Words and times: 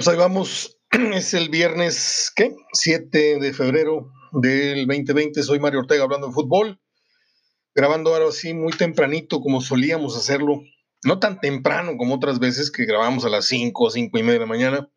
pues 0.00 0.08
ahí 0.08 0.16
vamos. 0.16 0.78
Es 1.14 1.34
el 1.34 1.50
viernes, 1.50 2.32
¿qué? 2.34 2.56
7 2.72 3.38
de 3.38 3.52
febrero 3.52 4.10
del 4.32 4.86
2020. 4.86 5.42
Soy 5.42 5.60
Mario 5.60 5.80
Ortega 5.80 6.04
hablando 6.04 6.28
de 6.28 6.32
fútbol. 6.32 6.80
Grabando 7.74 8.14
ahora 8.14 8.32
sí 8.32 8.54
muy 8.54 8.72
tempranito 8.72 9.42
como 9.42 9.60
solíamos 9.60 10.16
hacerlo. 10.16 10.62
No 11.04 11.18
tan 11.18 11.38
temprano 11.38 11.98
como 11.98 12.14
otras 12.14 12.38
veces 12.38 12.70
que 12.70 12.86
grabamos 12.86 13.26
a 13.26 13.28
las 13.28 13.44
5 13.44 13.84
o 13.84 13.90
5 13.90 14.18
y 14.18 14.22
media 14.22 14.32
de 14.32 14.40
la 14.40 14.46
mañana, 14.46 14.88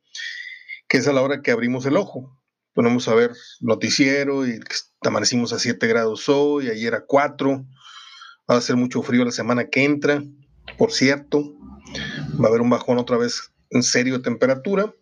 que 0.88 1.00
es 1.00 1.08
a 1.10 1.12
la 1.12 1.22
hora 1.22 1.42
que 1.42 1.52
abrimos 1.52 1.86
el 1.86 1.98
ojo. 1.98 2.40
Ponemos 2.72 3.10
a 3.10 3.14
ver 3.14 3.32
noticiero 3.60 4.48
y 4.48 4.62
amanecimos 5.02 5.52
a 5.52 5.60
7 5.60 5.86
grados 5.86 6.30
hoy, 6.30 6.70
ayer 6.70 6.96
a 6.96 7.04
4. 7.06 7.66
Va 8.50 8.56
a 8.56 8.58
hacer 8.58 8.78
mucho 8.78 9.04
frío 9.04 9.26
la 9.26 9.32
semana 9.32 9.68
que 9.68 9.84
entra, 9.84 10.24
por 10.78 10.94
cierto. 10.94 11.44
Va 12.42 12.46
a 12.46 12.48
haber 12.48 12.62
un 12.62 12.70
bajón 12.70 13.00
otra 13.00 13.18
vez 13.18 13.53
en 13.74 13.84
serio 13.84 14.22
temperatura. 14.22 14.94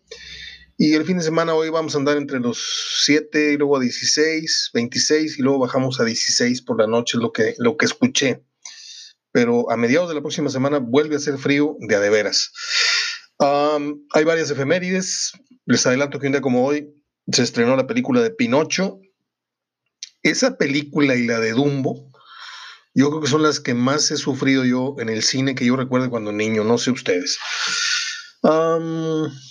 Y 0.78 0.94
el 0.94 1.04
fin 1.04 1.18
de 1.18 1.22
semana 1.22 1.54
hoy 1.54 1.68
vamos 1.68 1.94
a 1.94 1.98
andar 1.98 2.16
entre 2.16 2.40
los 2.40 2.60
7 3.04 3.52
y 3.52 3.56
luego 3.56 3.76
a 3.76 3.80
16, 3.80 4.70
26 4.74 5.38
y 5.38 5.42
luego 5.42 5.60
bajamos 5.60 6.00
a 6.00 6.04
16 6.04 6.62
por 6.62 6.80
la 6.80 6.86
noche, 6.86 7.18
lo 7.18 7.32
que, 7.32 7.54
lo 7.58 7.76
que 7.76 7.86
escuché. 7.86 8.42
Pero 9.30 9.70
a 9.70 9.76
mediados 9.76 10.08
de 10.08 10.14
la 10.14 10.22
próxima 10.22 10.50
semana 10.50 10.78
vuelve 10.78 11.16
a 11.16 11.20
ser 11.20 11.38
frío 11.38 11.76
de 11.78 11.94
a 11.94 12.00
de 12.00 12.10
veras. 12.10 12.52
hay 13.38 14.24
varias 14.24 14.50
efemérides. 14.50 15.32
Les 15.66 15.86
adelanto 15.86 16.18
que 16.18 16.26
un 16.26 16.32
día 16.32 16.40
como 16.40 16.66
hoy 16.66 16.92
se 17.30 17.42
estrenó 17.42 17.76
la 17.76 17.86
película 17.86 18.20
de 18.20 18.30
Pinocho. 18.30 18.98
Esa 20.22 20.56
película 20.56 21.14
y 21.16 21.26
la 21.26 21.40
de 21.40 21.52
Dumbo, 21.52 22.12
yo 22.94 23.08
creo 23.08 23.22
que 23.22 23.28
son 23.28 23.42
las 23.42 23.58
que 23.58 23.74
más 23.74 24.10
he 24.10 24.16
sufrido 24.16 24.64
yo 24.64 24.96
en 24.98 25.08
el 25.08 25.22
cine 25.22 25.54
que 25.54 25.64
yo 25.64 25.76
recuerdo 25.76 26.10
cuando 26.10 26.30
niño, 26.30 26.62
no 26.62 26.76
sé 26.76 26.90
ustedes. 26.90 27.38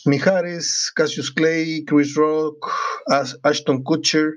Mijares, 0.06 0.92
Cassius 0.94 1.31
Clay, 1.31 1.86
Chris 1.86 2.14
Rock, 2.16 2.70
Ashton 3.44 3.83
Kutcher 3.83 4.33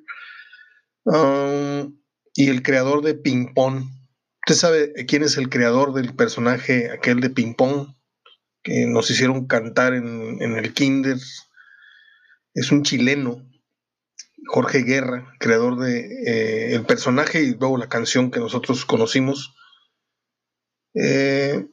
y 2.34 2.48
el 2.50 2.62
creador 2.62 3.02
de 3.02 3.14
Ping 3.14 3.52
Pong. 3.54 3.84
¿Usted 4.46 4.54
sabe 4.54 4.92
quién 5.06 5.22
es 5.22 5.38
el 5.38 5.48
creador 5.48 5.94
del 5.94 6.14
personaje 6.14 6.90
aquel 6.90 7.20
de 7.20 7.30
Ping 7.30 7.54
Pong 7.54 7.94
que 8.62 8.86
nos 8.86 9.10
hicieron 9.10 9.46
cantar 9.46 9.94
en, 9.94 10.40
el 10.40 10.72
Kinder? 10.72 11.16
Es 12.54 12.70
un 12.70 12.84
chileno, 12.84 13.42
Jorge 14.46 14.82
Guerra, 14.82 15.34
creador 15.40 15.80
de 15.80 16.00
eh, 16.26 16.74
el 16.74 16.86
personaje 16.86 17.42
y 17.42 17.54
luego 17.54 17.78
la 17.78 17.88
canción 17.88 18.30
que 18.30 18.38
nosotros 18.38 18.84
conocimos. 18.84 19.54
Eh, 20.94 21.66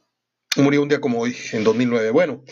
murió 0.56 0.82
un 0.82 0.88
día 0.88 1.00
como 1.00 1.20
hoy, 1.20 1.36
en 1.52 1.64
2009. 1.64 2.10
Bueno, 2.10 2.44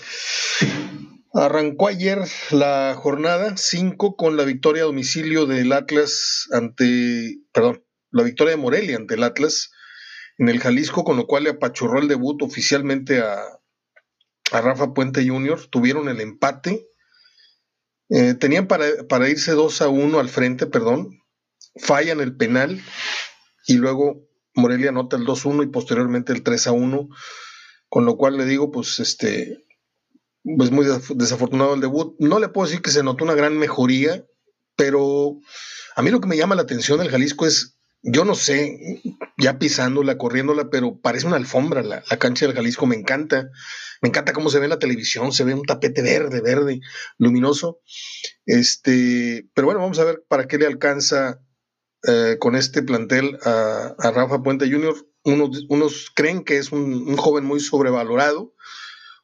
arrancó 1.32 1.88
ayer 1.88 2.20
la 2.50 2.94
jornada 2.96 3.56
5 3.56 4.16
con 4.16 4.36
la 4.36 4.44
victoria 4.44 4.82
a 4.82 4.86
domicilio 4.86 5.46
del 5.46 5.72
Atlas 5.72 6.48
ante, 6.52 7.38
perdón, 7.52 7.84
la 8.10 8.22
victoria 8.22 8.52
de 8.52 8.62
Morelia 8.62 8.96
ante 8.96 9.14
el 9.14 9.22
Atlas 9.22 9.70
en 10.38 10.48
el 10.48 10.58
Jalisco, 10.58 11.04
con 11.04 11.16
lo 11.16 11.26
cual 11.26 11.44
le 11.44 11.50
apachurró 11.50 12.00
el 12.00 12.08
debut 12.08 12.42
oficialmente 12.42 13.20
a, 13.20 13.40
a 14.52 14.60
Rafa 14.60 14.94
Puente 14.94 15.26
Jr. 15.26 15.66
Tuvieron 15.68 16.08
el 16.08 16.20
empate. 16.20 16.86
Eh, 18.08 18.34
tenían 18.34 18.66
para, 18.66 18.86
para, 19.08 19.28
irse 19.28 19.52
2 19.52 19.82
a 19.82 19.88
1 19.88 20.18
al 20.18 20.28
frente, 20.28 20.66
perdón. 20.66 21.22
Fallan 21.76 22.20
el 22.20 22.36
penal 22.36 22.82
y 23.66 23.74
luego 23.74 24.26
Morelia 24.54 24.88
anota 24.88 25.16
el 25.16 25.24
2-1 25.24 25.64
y 25.64 25.66
posteriormente 25.68 26.32
el 26.32 26.42
3 26.42 26.66
a 26.66 26.72
1 26.72 27.08
con 27.90 28.06
lo 28.06 28.16
cual 28.16 28.38
le 28.38 28.46
digo, 28.46 28.70
pues 28.70 29.00
este, 29.00 29.66
pues 30.56 30.70
muy 30.70 30.86
desafortunado 31.16 31.74
el 31.74 31.80
debut. 31.80 32.14
No 32.18 32.38
le 32.38 32.48
puedo 32.48 32.66
decir 32.66 32.82
que 32.82 32.92
se 32.92 33.02
notó 33.02 33.24
una 33.24 33.34
gran 33.34 33.58
mejoría, 33.58 34.24
pero 34.76 35.38
a 35.96 36.02
mí 36.02 36.10
lo 36.10 36.20
que 36.20 36.28
me 36.28 36.36
llama 36.36 36.54
la 36.54 36.62
atención 36.62 37.00
del 37.00 37.10
Jalisco 37.10 37.46
es, 37.46 37.76
yo 38.02 38.24
no 38.24 38.36
sé, 38.36 39.02
ya 39.36 39.58
pisándola, 39.58 40.16
corriéndola, 40.16 40.70
pero 40.70 41.00
parece 41.00 41.26
una 41.26 41.36
alfombra 41.36 41.82
la, 41.82 42.02
cancha 42.18 42.46
del 42.46 42.54
Jalisco, 42.54 42.86
me 42.86 42.96
encanta. 42.96 43.50
Me 44.02 44.08
encanta 44.08 44.32
cómo 44.32 44.48
se 44.48 44.60
ve 44.60 44.64
en 44.64 44.70
la 44.70 44.78
televisión, 44.78 45.32
se 45.32 45.44
ve 45.44 45.52
un 45.52 45.66
tapete 45.66 46.00
verde, 46.00 46.40
verde, 46.40 46.80
luminoso. 47.18 47.80
Este, 48.46 49.48
pero 49.52 49.66
bueno, 49.66 49.80
vamos 49.80 49.98
a 49.98 50.04
ver 50.04 50.24
para 50.28 50.46
qué 50.46 50.58
le 50.58 50.66
alcanza 50.66 51.40
eh, 52.04 52.36
con 52.38 52.54
este 52.54 52.82
plantel 52.82 53.36
a, 53.44 53.94
a 53.98 54.10
Rafa 54.12 54.42
Puente 54.42 54.70
Jr 54.70 55.09
unos, 55.24 56.10
creen 56.14 56.44
que 56.44 56.58
es 56.58 56.72
un, 56.72 57.16
joven 57.16 57.44
muy 57.44 57.60
sobrevalorado, 57.60 58.54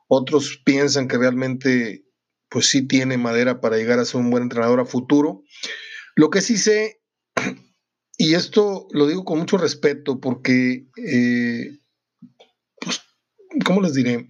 otros 0.09 0.61
piensan 0.65 1.09
que 1.09 1.19
realmente 1.19 2.05
pues 2.49 2.67
sí 2.67 2.87
tiene 2.87 3.19
madera 3.19 3.61
para 3.61 3.77
llegar 3.77 3.99
a 3.99 4.05
ser 4.05 4.21
un 4.21 4.31
buen 4.31 4.45
entrenador 4.45 4.81
a 4.81 4.85
futuro. 4.85 5.43
Lo 6.15 6.31
que 6.31 6.41
sí 6.41 6.57
sé, 6.57 7.03
y 8.19 8.35
esto 8.35 8.87
lo 8.93 9.07
digo 9.07 9.25
con 9.25 9.39
mucho 9.39 9.59
respeto 9.59 10.21
porque, 10.21 10.87
eh, 10.97 11.79
pues, 12.81 13.01
¿cómo 13.65 13.81
les 13.81 13.95
diré? 13.95 14.29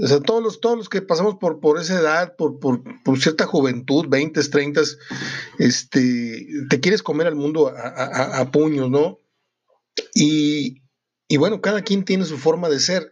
O 0.00 0.06
sea, 0.06 0.20
todos 0.20 0.42
los, 0.42 0.60
todos 0.60 0.78
los 0.78 0.88
que 0.88 1.02
pasamos 1.02 1.36
por, 1.40 1.58
por 1.58 1.78
esa 1.80 1.98
edad, 1.98 2.36
por, 2.36 2.60
por, 2.60 3.20
cierta 3.20 3.46
juventud, 3.46 4.06
20, 4.08 4.40
30, 4.40 4.80
este, 5.58 6.46
te 6.70 6.80
quieres 6.80 7.02
comer 7.02 7.26
al 7.26 7.34
mundo 7.34 7.68
a 7.76 8.48
puños, 8.52 8.88
¿no? 8.88 9.18
Y, 10.14 10.82
bueno, 11.36 11.60
cada 11.60 11.82
quien 11.82 12.04
tiene 12.04 12.24
su 12.24 12.38
forma 12.38 12.68
de 12.68 12.80
ser. 12.80 13.10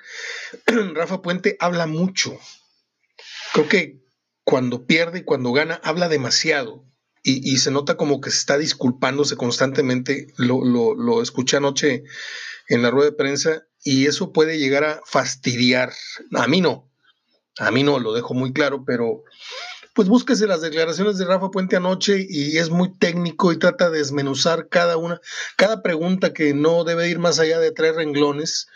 Rafa 0.94 1.22
Puente 1.22 1.56
habla 1.60 1.86
mucho. 1.86 2.38
Creo 3.52 3.68
que 3.68 4.02
cuando 4.44 4.86
pierde 4.86 5.20
y 5.20 5.24
cuando 5.24 5.52
gana, 5.52 5.80
habla 5.82 6.08
demasiado. 6.08 6.84
Y, 7.22 7.58
se 7.58 7.72
nota 7.72 7.96
como 7.96 8.20
que 8.20 8.30
se 8.30 8.38
está 8.38 8.56
disculpándose 8.56 9.36
constantemente. 9.36 10.28
Lo, 10.36 10.64
lo, 10.64 10.94
lo 10.94 11.22
escuché 11.22 11.56
anoche 11.56 12.04
en 12.68 12.82
la 12.82 12.90
rueda 12.90 13.10
de 13.10 13.16
prensa 13.16 13.66
y 13.82 14.06
eso 14.06 14.32
puede 14.32 14.58
llegar 14.58 14.84
a 14.84 15.00
fastidiar. 15.04 15.92
A 16.34 16.46
mí 16.46 16.60
no. 16.60 16.90
A 17.58 17.70
mí 17.70 17.82
no, 17.82 17.98
lo 17.98 18.12
dejo 18.12 18.34
muy 18.34 18.52
claro, 18.52 18.84
pero 18.84 19.24
pues 19.96 20.08
búsquese 20.08 20.46
las 20.46 20.60
declaraciones 20.60 21.16
de 21.16 21.24
Rafa 21.24 21.50
Puente 21.50 21.74
anoche 21.74 22.26
y 22.28 22.58
es 22.58 22.68
muy 22.68 22.92
técnico 22.98 23.50
y 23.50 23.58
trata 23.58 23.88
de 23.88 23.98
desmenuzar 23.98 24.68
cada 24.68 24.98
una, 24.98 25.22
cada 25.56 25.82
pregunta 25.82 26.34
que 26.34 26.52
no 26.52 26.84
debe 26.84 27.08
ir 27.08 27.18
más 27.18 27.40
allá 27.40 27.58
de 27.58 27.72
tres 27.72 27.96
renglones. 27.96 28.68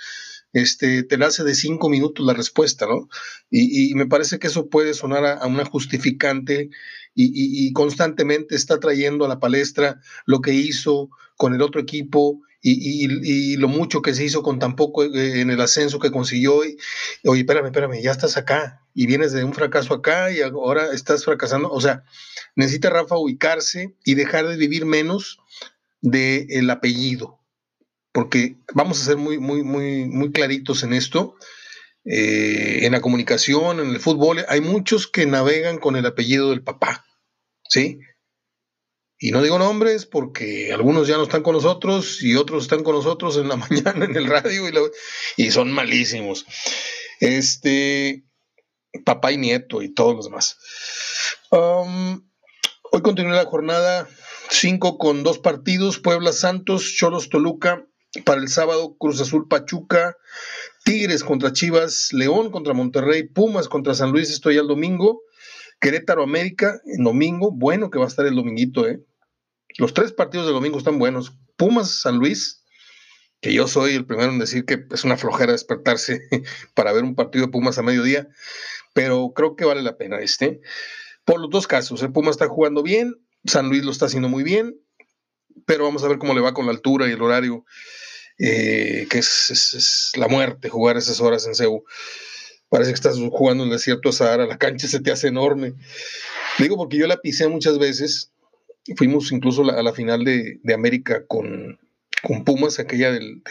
Este, 0.54 1.03
te 1.03 1.19
la 1.19 1.26
hace 1.26 1.44
de 1.44 1.54
cinco 1.54 1.91
minutos 1.91 2.25
la 2.25 2.32
respuesta, 2.32 2.86
¿no? 2.86 3.09
Y, 3.50 3.94
me 3.94 4.06
parece 4.06 4.38
que 4.38 4.47
eso 4.47 4.69
puede 4.69 4.94
sonar 4.94 5.25
a, 5.26 5.47
una 5.47 5.64
justificante 5.66 6.70
y, 7.14 7.66
y, 7.66 7.72
constantemente 7.75 8.56
está 8.56 8.80
trayendo 8.80 9.26
a 9.26 9.28
la 9.28 9.38
palestra 9.38 10.00
lo 10.25 10.41
que 10.41 10.54
hizo 10.54 11.10
con 11.36 11.54
el 11.54 11.60
otro 11.60 11.82
equipo 11.82 12.41
y, 12.62 13.56
lo 13.56 13.69
mucho 13.69 14.03
que 14.03 14.15
se 14.15 14.25
hizo 14.25 14.43
con 14.43 14.59
tan 14.59 14.76
poco 14.76 15.04
eh, 15.04 15.41
en 15.41 15.50
el 15.50 15.60
ascenso 15.60 15.98
que 15.98 16.10
consiguió. 16.10 16.65
Y, 16.65 16.76
oye, 17.25 17.41
espérame, 17.41 17.66
espérame, 17.66 18.03
ya 18.03 18.10
estás 18.10 18.37
acá 18.37 18.82
y 18.94 19.06
vienes 19.06 19.32
de 19.32 19.44
un 19.44 19.54
fracaso 19.54 19.94
acá 19.94 20.31
y 20.31 20.41
ahora 20.41 20.93
estás 20.93 21.25
fracasando. 21.25 21.71
O 21.71 21.81
sea, 21.81 22.04
necesita 22.56 22.91
Rafa 22.91 23.16
ubicarse 23.16 23.94
y 24.04 24.15
dejar 24.15 24.47
de 24.47 24.56
vivir 24.56 24.84
menos 24.84 25.38
del 26.00 26.69
apellido. 26.71 27.38
Porque 28.12 28.56
vamos 28.75 29.00
a 29.00 29.04
ser 29.04 29.16
muy, 29.16 29.38
muy, 29.38 29.62
muy, 29.62 30.06
muy 30.06 30.32
claritos 30.32 30.82
en 30.82 30.92
esto. 30.92 31.37
Eh, 32.04 32.87
en 32.87 32.92
la 32.92 33.00
comunicación, 33.00 33.78
en 33.78 33.91
el 33.91 34.00
fútbol, 34.00 34.44
hay 34.48 34.60
muchos 34.60 35.06
que 35.06 35.27
navegan 35.27 35.78
con 35.78 35.97
el 35.97 36.06
apellido 36.06 36.50
del 36.50 36.62
papá. 36.62 37.06
¿Sí? 37.69 38.00
Y 39.22 39.32
no 39.32 39.42
digo 39.42 39.58
nombres 39.58 40.06
porque 40.06 40.72
algunos 40.72 41.06
ya 41.06 41.19
no 41.19 41.25
están 41.25 41.42
con 41.42 41.54
nosotros 41.54 42.22
y 42.22 42.36
otros 42.36 42.62
están 42.62 42.82
con 42.82 42.94
nosotros 42.94 43.36
en 43.36 43.48
la 43.48 43.56
mañana 43.56 44.06
en 44.06 44.16
el 44.16 44.26
radio 44.26 44.62
y, 45.36 45.50
son 45.50 45.70
malísimos. 45.72 46.47
Este, 47.21 48.24
papá 49.04 49.30
y 49.30 49.36
nieto 49.36 49.83
y 49.83 49.92
todos 49.92 50.16
los 50.16 50.24
demás. 50.24 50.56
Um, 51.50 52.27
hoy 52.92 53.03
continúa 53.03 53.34
la 53.34 53.44
jornada 53.44 54.09
5 54.48 54.97
con 54.97 55.22
dos 55.22 55.39
partidos, 55.39 55.98
Puebla 55.98 56.33
Santos, 56.33 56.94
Cholos 56.97 57.28
Toluca, 57.28 57.86
para 58.24 58.41
el 58.41 58.48
sábado 58.48 58.97
Cruz 58.98 59.21
Azul 59.21 59.48
Pachuca, 59.48 60.16
Tigres 60.83 61.24
contra 61.24 61.53
Chivas, 61.53 62.15
León 62.15 62.50
contra 62.50 62.72
Monterrey, 62.72 63.24
Pumas 63.24 63.68
contra 63.68 63.92
San 63.92 64.12
Luis, 64.12 64.30
estoy 64.30 64.56
el 64.56 64.66
domingo, 64.66 65.21
Querétaro 65.78 66.22
América, 66.22 66.80
en 66.86 67.04
domingo, 67.04 67.50
bueno 67.53 67.91
que 67.91 67.98
va 67.98 68.06
a 68.06 68.09
estar 68.09 68.27
el 68.27 68.34
dominguito, 68.34 68.89
¿eh? 68.89 69.04
Los 69.78 69.94
tres 69.94 70.12
partidos 70.12 70.46
de 70.46 70.52
domingo 70.52 70.78
están 70.78 70.98
buenos. 70.98 71.32
Pumas, 71.56 71.90
San 71.90 72.16
Luis, 72.18 72.64
que 73.40 73.52
yo 73.52 73.66
soy 73.68 73.94
el 73.94 74.06
primero 74.06 74.30
en 74.32 74.38
decir 74.38 74.64
que 74.64 74.84
es 74.90 75.04
una 75.04 75.16
flojera 75.16 75.52
despertarse 75.52 76.22
para 76.74 76.92
ver 76.92 77.04
un 77.04 77.14
partido 77.14 77.46
de 77.46 77.52
Pumas 77.52 77.78
a 77.78 77.82
mediodía, 77.82 78.28
pero 78.92 79.32
creo 79.34 79.56
que 79.56 79.64
vale 79.64 79.82
la 79.82 79.96
pena 79.96 80.18
este. 80.18 80.60
Por 81.24 81.40
los 81.40 81.50
dos 81.50 81.66
casos, 81.66 82.02
el. 82.02 82.12
Pumas 82.12 82.32
está 82.32 82.48
jugando 82.48 82.82
bien, 82.82 83.14
San 83.44 83.68
Luis 83.68 83.84
lo 83.84 83.90
está 83.90 84.06
haciendo 84.06 84.28
muy 84.28 84.42
bien, 84.42 84.80
pero 85.66 85.84
vamos 85.84 86.04
a 86.04 86.08
ver 86.08 86.18
cómo 86.18 86.34
le 86.34 86.40
va 86.40 86.54
con 86.54 86.66
la 86.66 86.72
altura 86.72 87.08
y 87.08 87.12
el 87.12 87.22
horario, 87.22 87.64
eh, 88.38 89.06
que 89.08 89.18
es, 89.18 90.12
la 90.16 90.28
muerte 90.28 90.68
jugar 90.68 90.96
esas 90.96 91.20
horas 91.20 91.46
en 91.46 91.54
CEU. 91.54 91.84
Parece 92.68 92.90
que 92.90 92.94
estás 92.94 93.16
jugando 93.16 93.64
en 93.64 93.70
el 93.70 93.76
desierto 93.76 94.10
de 94.10 94.12
Sahara, 94.12 94.46
la 94.46 94.58
cancha 94.58 94.86
se 94.86 95.00
te 95.00 95.10
hace 95.10 95.28
enorme. 95.28 95.74
Digo 96.58 96.76
porque 96.76 96.98
yo 96.98 97.06
la 97.06 97.20
pisé 97.20 97.48
muchas 97.48 97.78
veces. 97.78 98.30
Fuimos 98.97 99.33
incluso 99.33 99.63
a 99.71 99.83
la 99.83 99.92
final 99.92 100.25
de, 100.25 100.60
América 100.75 101.27
con, 101.27 101.78
con, 102.22 102.45
Pumas, 102.45 102.78
aquella 102.78 103.13
del, 103.13 103.42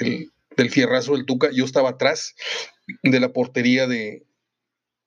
del, 0.58 0.70
fierrazo 0.70 1.16
del 1.16 1.26
Tuca. 1.26 1.50
Yo 1.52 1.66
estaba 1.66 1.92
atrás 1.92 2.36
de 3.04 3.20
la 3.20 3.32
portería 3.34 3.88
de, 3.88 4.26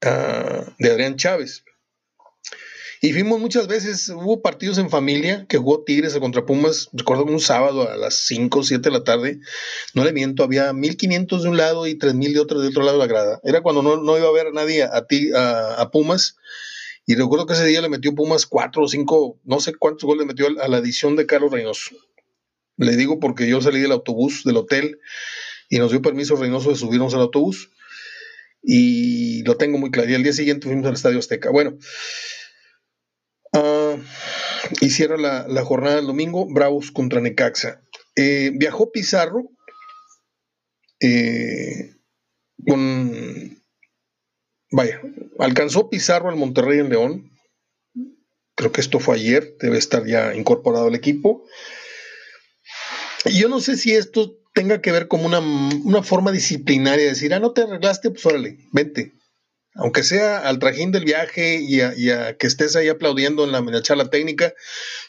ah, 0.02 0.74
de 0.78 0.90
Adrián 0.90 1.16
Chávez. 1.16 1.64
Y 3.04 3.12
fuimos 3.12 3.40
muchas 3.40 3.66
veces, 3.66 4.08
hubo 4.10 4.42
partidos 4.42 4.78
en 4.78 4.88
familia 4.88 5.44
que 5.48 5.58
jugó 5.58 5.82
Tigres 5.82 6.16
contra 6.18 6.46
Pumas, 6.46 6.88
recuerdo 6.92 7.24
un 7.24 7.40
sábado 7.40 7.90
a 7.90 7.96
las 7.96 8.14
5 8.14 8.60
o 8.60 8.62
7 8.62 8.80
de 8.80 8.96
la 8.96 9.02
tarde, 9.02 9.40
no 9.92 10.04
le 10.04 10.12
miento, 10.12 10.44
había 10.44 10.72
1500 10.72 11.42
de 11.42 11.48
un 11.48 11.56
lado 11.56 11.88
y 11.88 11.98
3000 11.98 12.34
de 12.34 12.38
otro, 12.38 12.60
de 12.60 12.68
otro 12.68 12.84
lado 12.84 12.98
de 12.98 13.04
la 13.04 13.12
grada. 13.12 13.40
Era 13.42 13.60
cuando 13.60 13.82
no, 13.82 14.16
iba 14.16 14.28
a 14.28 14.32
ver 14.32 14.46
a 14.46 14.52
nadie 14.52 14.84
a, 14.84 15.04
ti, 15.08 15.32
a, 15.34 15.90
Pumas. 15.90 16.36
Y 17.06 17.14
recuerdo 17.14 17.46
que 17.46 17.54
ese 17.54 17.66
día 17.66 17.80
le 17.80 17.88
metió 17.88 18.14
Pumas 18.14 18.46
4 18.46 18.84
o 18.84 18.88
5, 18.88 19.40
no 19.44 19.60
sé 19.60 19.74
cuántos 19.74 20.04
goles 20.04 20.20
le 20.20 20.26
metió 20.26 20.46
a 20.60 20.68
la 20.68 20.78
edición 20.78 21.16
de 21.16 21.26
Carlos 21.26 21.50
Reynoso. 21.50 21.96
Le 22.76 22.96
digo 22.96 23.18
porque 23.18 23.48
yo 23.48 23.60
salí 23.60 23.80
del 23.80 23.92
autobús 23.92 24.44
del 24.44 24.56
hotel 24.56 25.00
y 25.68 25.78
nos 25.78 25.90
dio 25.90 26.00
permiso 26.00 26.36
Reynoso 26.36 26.70
de 26.70 26.76
subirnos 26.76 27.14
al 27.14 27.22
autobús. 27.22 27.70
Y 28.62 29.42
lo 29.42 29.56
tengo 29.56 29.78
muy 29.78 29.90
claro. 29.90 30.08
Y 30.10 30.14
al 30.14 30.22
día 30.22 30.32
siguiente 30.32 30.68
fuimos 30.68 30.86
al 30.86 30.94
Estadio 30.94 31.18
Azteca. 31.18 31.50
Bueno, 31.50 31.76
Uh, 33.54 34.00
y 34.80 34.88
cierra 34.88 35.18
la, 35.18 35.64
jornada 35.64 35.96
del 35.96 36.06
domingo, 36.06 36.46
Bravos 36.48 36.90
contra 36.90 37.20
Necaxa. 37.20 37.82
Eh, 38.16 38.50
viajó 38.54 38.90
Pizarro 38.90 39.50
eh, 41.00 41.94
con. 42.66 43.61
Vaya, 44.72 45.00
alcanzó 45.38 45.88
Pizarro 45.88 46.28
al 46.28 46.36
Monterrey 46.36 46.80
en 46.80 46.88
León. 46.88 47.30
Creo 48.56 48.72
que 48.72 48.80
esto 48.80 48.98
fue 48.98 49.16
ayer, 49.16 49.56
debe 49.60 49.78
estar 49.78 50.04
ya 50.06 50.34
incorporado 50.34 50.88
al 50.88 50.94
equipo. 50.94 51.44
Y 53.24 53.38
yo 53.38 53.48
no 53.48 53.60
sé 53.60 53.76
si 53.76 53.92
esto 53.92 54.36
tenga 54.52 54.80
que 54.80 54.92
ver 54.92 55.08
como 55.08 55.26
una, 55.26 55.38
una 55.38 56.02
forma 56.02 56.32
disciplinaria 56.32 57.04
de 57.04 57.10
decir, 57.10 57.32
ah, 57.32 57.38
no 57.38 57.52
te 57.52 57.62
arreglaste, 57.62 58.10
pues 58.10 58.26
órale, 58.26 58.58
vente 58.72 59.12
aunque 59.74 60.02
sea 60.02 60.38
al 60.38 60.58
trajín 60.58 60.92
del 60.92 61.04
viaje 61.04 61.60
y 61.60 61.80
a, 61.80 62.36
que 62.36 62.46
estés 62.46 62.76
ahí 62.76 62.88
aplaudiendo 62.88 63.44
en 63.44 63.52
la, 63.52 63.82
charla 63.82 64.10
técnica, 64.10 64.54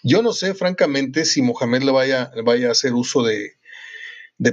yo 0.03 0.21
no 0.21 0.31
sé 0.31 0.53
francamente 0.53 1.25
si 1.25 1.41
Mohamed 1.41 1.83
le 1.83 1.91
vaya, 1.91 2.31
vaya 2.43 2.69
a 2.69 2.71
hacer 2.71 2.93
uso 2.93 3.23
de, 3.23 3.51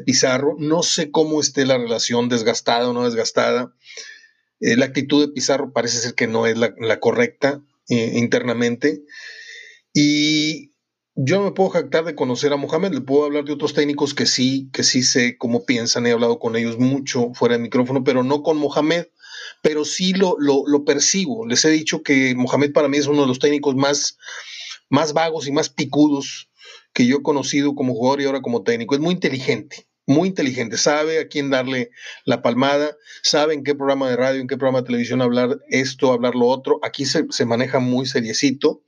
Pizarro, 0.04 0.54
no 0.58 0.84
sé 0.84 1.10
cómo 1.10 1.40
esté 1.40 1.66
la 1.66 1.76
relación 1.76 2.28
desgastada 2.28 2.88
o 2.88 2.92
no 2.92 3.04
desgastada. 3.04 3.74
Eh, 4.60 4.76
la 4.76 4.86
actitud 4.86 5.26
de 5.26 5.32
Pizarro 5.32 5.72
parece 5.72 5.98
ser 5.98 6.14
que 6.14 6.26
no 6.26 6.46
es 6.46 6.56
la, 6.56 7.00
correcta 7.00 7.62
eh, 7.88 8.12
internamente. 8.14 9.02
Y 9.92 10.72
yo 11.14 11.38
no 11.38 11.44
me 11.44 11.52
puedo 11.52 11.70
jactar 11.70 12.04
de 12.04 12.14
conocer 12.14 12.52
a 12.52 12.56
Mohamed, 12.56 12.92
le 12.92 13.00
puedo 13.00 13.24
hablar 13.24 13.44
de 13.44 13.52
otros 13.52 13.74
técnicos 13.74 14.14
que 14.14 14.26
sí, 14.26 14.70
que 14.72 14.82
sí 14.82 15.02
sé 15.02 15.36
cómo 15.36 15.64
piensan, 15.64 16.06
he 16.06 16.12
hablado 16.12 16.38
con 16.38 16.56
ellos 16.56 16.78
mucho 16.78 17.32
fuera 17.34 17.56
de 17.56 17.62
micrófono, 17.62 18.04
pero 18.04 18.22
no 18.22 18.42
con 18.42 18.56
Mohamed 18.56 19.06
pero 19.62 19.84
sí 19.84 20.12
lo, 20.12 20.36
lo, 20.38 20.84
percibo. 20.84 21.46
Les 21.46 21.64
he 21.64 21.70
dicho 21.70 22.02
que 22.02 22.34
Mohamed 22.34 22.72
para 22.72 22.88
mí 22.88 22.98
es 22.98 23.06
uno 23.06 23.22
de 23.22 23.28
los 23.28 23.38
técnicos 23.38 23.74
más, 23.76 24.18
más 24.88 25.12
vagos 25.12 25.46
y 25.46 25.52
más 25.52 25.68
picudos 25.68 26.48
que 26.92 27.06
yo 27.06 27.16
he 27.16 27.22
conocido 27.22 27.74
como 27.74 27.94
jugador 27.94 28.20
y 28.20 28.24
ahora 28.24 28.42
como 28.42 28.62
técnico. 28.62 28.94
Es 28.94 29.00
muy 29.00 29.14
inteligente, 29.14 29.86
muy 30.10 30.28
inteligente. 30.28 30.76
Sabe 30.76 31.20
a 31.20 31.28
quién 31.28 31.50
darle 31.50 31.90
la 32.24 32.42
palmada, 32.42 32.96
sabe 33.22 33.54
en 33.54 33.62
qué 33.62 33.76
programa 33.76 34.10
de 34.10 34.16
radio, 34.16 34.40
en 34.40 34.48
qué 34.48 34.56
programa 34.56 34.80
de 34.80 34.86
televisión 34.86 35.22
hablar 35.22 35.60
esto, 35.68 36.12
hablar 36.12 36.34
lo 36.34 36.46
otro. 36.46 36.80
Aquí 36.82 37.06
se, 37.06 37.26
se 37.30 37.46
maneja 37.46 37.78
muy 37.78 38.06
seriecito, 38.06 38.82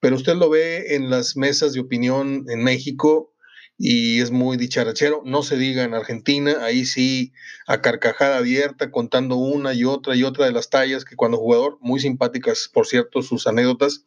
pero 0.00 0.16
usted 0.16 0.34
lo 0.34 0.48
ve 0.48 0.94
en 0.94 1.10
las 1.10 1.36
mesas 1.36 1.74
de 1.74 1.80
opinión 1.80 2.46
en 2.48 2.64
México 2.64 3.34
y 3.76 4.22
es 4.22 4.30
muy 4.30 4.56
dicharachero. 4.56 5.20
No 5.26 5.42
se 5.42 5.58
diga 5.58 5.84
en 5.84 5.92
Argentina, 5.92 6.64
ahí 6.64 6.86
sí 6.86 7.34
a 7.66 7.82
carcajada 7.82 8.38
abierta, 8.38 8.90
contando 8.90 9.36
una 9.36 9.74
y 9.74 9.84
otra 9.84 10.16
y 10.16 10.24
otra 10.24 10.46
de 10.46 10.52
las 10.52 10.70
tallas 10.70 11.04
que 11.04 11.16
cuando 11.16 11.36
jugador, 11.36 11.76
muy 11.80 12.00
simpáticas, 12.00 12.70
por 12.72 12.86
cierto, 12.86 13.20
sus 13.20 13.46
anécdotas. 13.46 14.06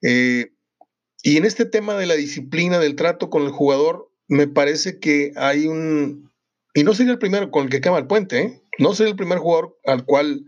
Eh, 0.00 0.52
y 1.22 1.36
en 1.36 1.44
este 1.44 1.66
tema 1.66 1.94
de 1.96 2.06
la 2.06 2.14
disciplina 2.14 2.78
del 2.78 2.96
trato 2.96 3.28
con 3.28 3.42
el 3.42 3.50
jugador, 3.50 4.07
me 4.28 4.46
parece 4.46 5.00
que 5.00 5.32
hay 5.36 5.66
un, 5.66 6.30
y 6.74 6.84
no 6.84 6.94
sería 6.94 7.12
el 7.12 7.18
primero 7.18 7.50
con 7.50 7.64
el 7.64 7.70
que 7.70 7.80
quema 7.80 7.98
el 7.98 8.06
puente, 8.06 8.40
¿eh? 8.40 8.62
no 8.78 8.94
sería 8.94 9.10
el 9.10 9.16
primer 9.16 9.38
jugador 9.38 9.76
al 9.84 10.04
cual, 10.04 10.44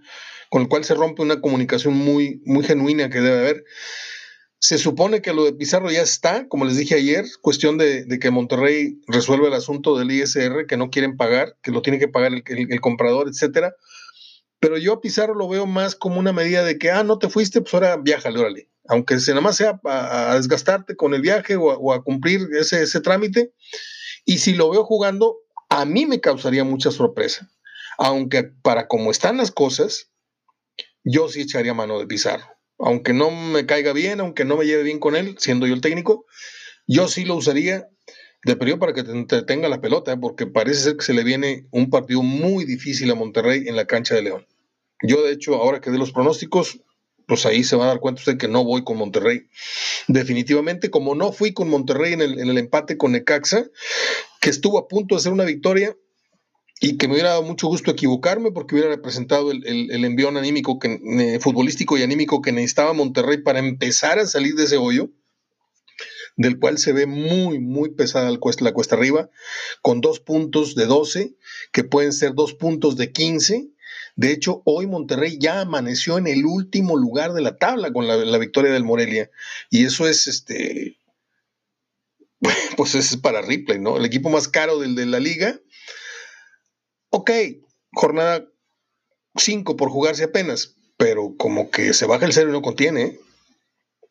con 0.49 0.63
el 0.63 0.69
cual 0.69 0.85
se 0.85 0.95
rompe 0.95 1.23
una 1.23 1.41
comunicación 1.41 1.95
muy, 1.95 2.41
muy 2.45 2.65
genuina 2.65 3.11
que 3.11 3.21
debe 3.21 3.39
haber. 3.39 3.65
Se 4.61 4.77
supone 4.77 5.23
que 5.23 5.33
lo 5.33 5.45
de 5.45 5.55
Pizarro 5.55 5.91
ya 5.91 6.03
está, 6.03 6.47
como 6.47 6.67
les 6.67 6.77
dije 6.77 6.95
ayer, 6.95 7.25
cuestión 7.41 7.79
de, 7.79 8.07
que 8.21 8.31
Monterrey 8.31 9.01
resuelva 9.07 9.49
el 9.49 9.55
asunto 9.55 9.99
del 9.99 10.11
ISR, 10.11 10.67
que 10.67 10.77
no 10.77 10.91
quieren 10.91 11.17
pagar, 11.17 11.57
que 11.63 11.73
lo 11.73 11.81
tiene 11.81 11.99
que 11.99 12.09
pagar 12.09 12.33
el, 12.33 12.81
comprador, 12.81 13.29
etcétera. 13.29 13.75
Pero 14.61 14.77
yo 14.77 14.93
a 14.93 15.01
Pizarro 15.01 15.35
lo 15.35 15.49
veo 15.49 15.65
más 15.65 15.97
como 15.97 16.21
una 16.21 16.35
medida 16.35 16.63
de 16.63 16.79
que, 16.79 16.91
ah, 16.91 17.03
no 17.03 17.19
te 17.19 17.31
fuiste, 17.31 17.63
pues 17.63 17.73
ahora 17.73 17.97
viájale, 17.97 18.39
órale. 18.39 18.69
Aunque 18.91 19.19
se 19.21 19.31
nada 19.33 19.41
más 19.41 19.57
sea 19.57 19.81
a, 19.85 20.35
desgastarte 20.37 20.97
con 20.97 21.15
el 21.15 21.23
viaje 21.23 21.57
o 21.57 21.93
a, 21.93 22.05
cumplir 22.05 22.49
ese, 22.59 22.83
ese 22.83 23.01
trámite. 23.01 23.53
Y 24.25 24.39
si 24.39 24.53
lo 24.55 24.71
veo 24.71 24.85
jugando, 24.85 25.39
a 25.69 25.85
mí 25.85 26.07
me 26.07 26.21
causaría 26.21 26.65
mucha 26.65 26.91
sorpresa. 26.91 27.51
Aunque 27.97 28.45
para 28.45 28.89
como 28.89 29.11
están 29.11 29.39
las 29.39 29.51
cosas, 29.51 30.11
yo 31.05 31.29
sí 31.29 31.43
echaría 31.43 31.73
mano 31.73 31.99
de 31.99 32.07
Pizarro 32.07 32.61
aunque 32.81 33.13
no 33.13 33.31
me 33.31 33.67
caiga 33.67 33.93
bien, 33.93 34.21
aunque 34.21 34.45
no 34.45 34.57
me 34.57 34.67
lleve 34.67 34.83
bien 34.83 34.99
con 34.99 35.17
él, 35.17 35.37
siendo 35.39 35.67
yo 35.67 35.75
el 35.75 35.81
técnico, 35.81 36.27
yo 36.87 37.09
sí 37.09 37.25
lo 37.25 37.37
usaría 37.37 37.89
de 38.43 38.57
periodo 38.57 38.79
para 38.79 38.95
que 38.95 39.03
te 39.03 39.13
entretenga 39.13 39.69
la 39.69 39.83
pelota, 39.83 40.13
¿eh? 40.13 40.17
porque 40.19 40.47
parece 40.47 40.81
ser 40.81 40.97
que 40.97 41.05
se 41.05 41.15
le 41.15 41.25
viene 41.25 41.67
un 41.71 41.91
partido 41.91 42.23
muy 42.23 42.65
difícil 42.65 43.11
a 43.11 43.15
Monterrey 43.15 43.65
en 43.67 43.77
la 43.77 43.85
cancha 43.85 44.15
de 44.15 44.23
León. 44.23 44.47
Yo, 45.03 45.23
de 45.23 45.33
hecho, 45.33 45.55
ahora 45.57 45.81
que 45.81 45.91
dé 45.91 45.99
los 45.99 46.13
pronósticos, 46.13 46.81
pues 47.31 47.47
ahí 47.47 47.63
se 47.63 47.77
va 47.77 47.85
a 47.85 47.89
dar 47.89 48.01
cuenta 48.01 48.19
usted 48.19 48.39
que 48.39 48.49
no 48.49 48.65
voy 48.65 48.83
con 48.83 48.97
Monterrey. 48.97 49.47
Definitivamente, 50.09 50.91
como 50.91 51.15
no 51.15 51.31
fui 51.31 51.53
con 51.53 51.71
Monterrey 51.71 52.13
en 52.13 52.23
el, 52.23 52.41
en 52.41 52.49
el 52.49 52.59
empate 52.59 52.97
con 52.97 53.13
Necaxa, 53.13 53.67
que 54.41 54.51
estuvo 54.51 54.79
a 54.79 54.89
punto 54.89 55.15
de 55.15 55.21
hacer 55.21 55.33
una 55.33 55.45
victoria, 55.45 55.97
y 56.81 56.97
que 56.97 57.07
me 57.07 57.13
hubiera 57.15 57.29
dado 57.29 57.45
mucho 57.45 57.69
gusto 57.69 57.93
equivocarme 57.93 58.51
porque 58.51 58.75
hubiera 58.75 58.91
representado 58.91 59.53
el, 59.53 59.65
el, 59.65 60.05
envión 60.05 60.37
anímico 60.37 60.81
que, 60.81 60.99
eh, 61.21 61.39
futbolístico 61.39 61.97
y 61.97 62.03
anímico 62.03 62.43
que 62.43 62.51
necesitaba 62.51 62.95
Monterrey 62.95 63.43
para 63.43 63.61
empezar 63.61 64.19
a 64.19 64.27
salir 64.27 64.57
de 64.57 64.65
ese 64.65 64.77
hoyo, 64.77 65.11
del 66.37 66.59
cual 66.59 66.79
se 66.79 66.93
ve 66.93 67.07
muy, 67.07 67.61
muy 67.61 67.91
pesada 67.91 68.29
la 68.31 68.39
cuesta 68.39 68.97
arriba, 68.97 69.31
con 69.83 70.01
dos 70.01 70.19
puntos 70.19 70.75
de 70.75 70.87
12, 70.87 71.37
que 71.71 71.85
pueden 71.85 72.13
ser 72.13 72.35
dos 72.35 72.55
puntos 72.55 72.97
de 72.97 73.13
15. 73.13 73.69
De 74.21 74.33
hecho, 74.33 74.63
hoy 74.65 74.87
Monterrey 74.87 75.39
ya 75.41 75.63
amaneció 75.63 76.19
en 76.19 76.27
el 76.27 76.45
último 76.45 76.97
lugar 76.97 77.33
de 77.33 77.41
la 77.41 77.57
tabla 77.57 77.93
con 77.93 78.07
la, 78.07 78.39
victoria 78.39 78.71
del 78.71 78.85
Morelia. 78.85 79.31
Y 79.71 79.85
eso 79.85 80.07
es 80.07 80.27
este. 80.27 80.99
Pues 82.77 82.95
es 82.95 83.17
para 83.17 83.43
Ripley, 83.43 83.79
¿no? 83.79 83.97
El 83.99 84.05
equipo 84.05 84.31
más 84.31 84.49
caro 84.49 84.79
del 84.79 84.95
de 84.95 85.05
la 85.05 85.21
liga 85.21 85.61
ok, 87.11 87.31
jornada 87.93 88.47
5 89.37 89.77
por 89.77 89.91
jugarse 89.91 90.25
apenas, 90.25 90.77
pero 90.97 91.35
como 91.37 91.71
que 91.71 91.93
se 91.93 92.07
baja 92.07 92.27
el 92.27 92.33
cero 92.33 92.49
y 92.49 92.53
no 92.53 92.63
contiene. 92.63 93.19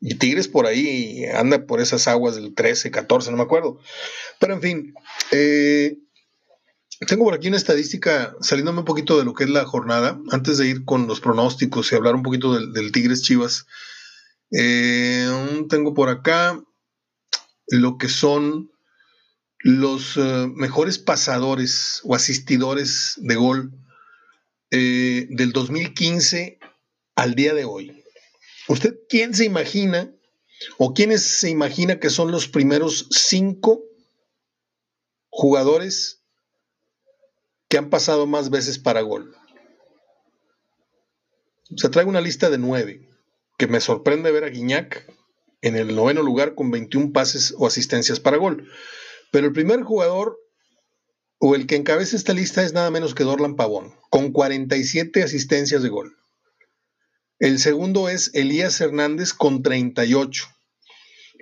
Y 0.02 0.16
Tigres 0.16 0.48
por 0.48 0.66
ahí 0.66 1.26
anda 1.26 1.66
por 1.66 1.82
esas 1.82 2.08
aguas 2.08 2.36
del 2.36 2.56
13, 2.56 2.92
14, 2.92 3.32
no 3.32 3.38
me 3.38 3.44
acuerdo. 3.44 3.80
Pero 4.40 4.54
en 4.54 4.62
fin, 4.62 4.94
eh, 5.32 5.98
tengo 7.08 7.24
por 7.24 7.34
aquí 7.34 7.48
una 7.48 7.58
estadística 7.58 8.36
saliéndome 8.42 8.80
un 8.80 8.86
poquito 8.86 9.18
de 9.18 9.24
lo 9.24 9.34
que 9.34 9.46
es 9.46 9.50
la 9.50 9.66
jornada, 9.66 10.20
antes 10.32 10.58
de 10.58 10.68
ir 10.68 10.86
con 10.86 11.08
los 11.08 11.22
pronósticos 11.22 11.92
y 11.92 11.96
hablar 11.96 12.16
un 12.16 12.24
poquito 12.24 12.60
del, 12.60 12.92
Tigres 12.92 13.22
Chivas. 13.22 13.66
Eh, 14.52 15.66
tengo 15.70 15.94
por 15.94 16.10
acá 16.10 16.62
lo 17.68 17.98
que 17.98 18.10
son 18.10 18.72
los 19.60 20.18
eh, 20.18 20.48
mejores 20.54 21.00
pasadores 21.00 22.02
o 22.04 22.16
asistidores 22.16 23.14
de 23.18 23.36
gol 23.36 23.72
eh, 24.72 25.28
del 25.30 25.52
2015 25.52 26.60
al 27.16 27.36
día 27.36 27.54
de 27.54 27.66
hoy. 27.66 28.04
¿Usted 28.68 28.96
quién 29.08 29.34
se 29.34 29.46
imagina 29.46 30.14
o 30.78 30.94
quiénes 30.94 31.24
se 31.24 31.50
imagina 31.50 32.00
que 32.00 32.10
son 32.10 32.32
los 32.32 32.48
primeros 32.48 33.08
cinco 33.10 33.84
jugadores 35.30 36.19
que 37.70 37.78
han 37.78 37.90
pasado 37.90 38.28
más 38.28 38.50
veces 38.50 38.80
para 38.80 39.02
gol? 39.02 39.36
Se 41.76 41.90
trae 41.90 42.06
una 42.06 42.22
lista 42.22 42.50
de 42.50 42.58
nueve, 42.58 43.08
que 43.58 43.68
me 43.68 43.80
sorprende 43.80 44.32
ver 44.32 44.44
a 44.44 44.50
Guiñac 44.50 45.06
en 45.62 45.76
el 45.76 45.96
noveno 45.96 46.24
lugar 46.24 46.56
con 46.56 46.72
21 46.72 47.12
pases 47.14 47.54
o 47.58 47.68
asistencias 47.68 48.20
para 48.20 48.38
gol. 48.38 48.70
Pero 49.32 49.48
el 49.48 49.54
primer 49.54 49.84
jugador 49.84 50.38
o 51.38 51.56
el 51.56 51.68
que 51.68 51.76
encabeza 51.76 52.16
esta 52.16 52.34
lista 52.34 52.64
es 52.64 52.74
nada 52.74 52.90
menos 52.92 53.14
que 53.16 53.24
Dorlan 53.24 53.56
Pavón, 53.56 53.94
con 54.10 54.32
47 54.32 55.24
asistencias 55.24 55.84
de 55.84 55.90
gol. 55.90 56.18
El 57.40 57.60
segundo 57.60 58.10
es 58.10 58.32
Elías 58.34 58.82
Hernández 58.82 59.34
con 59.34 59.64
38. 59.64 60.48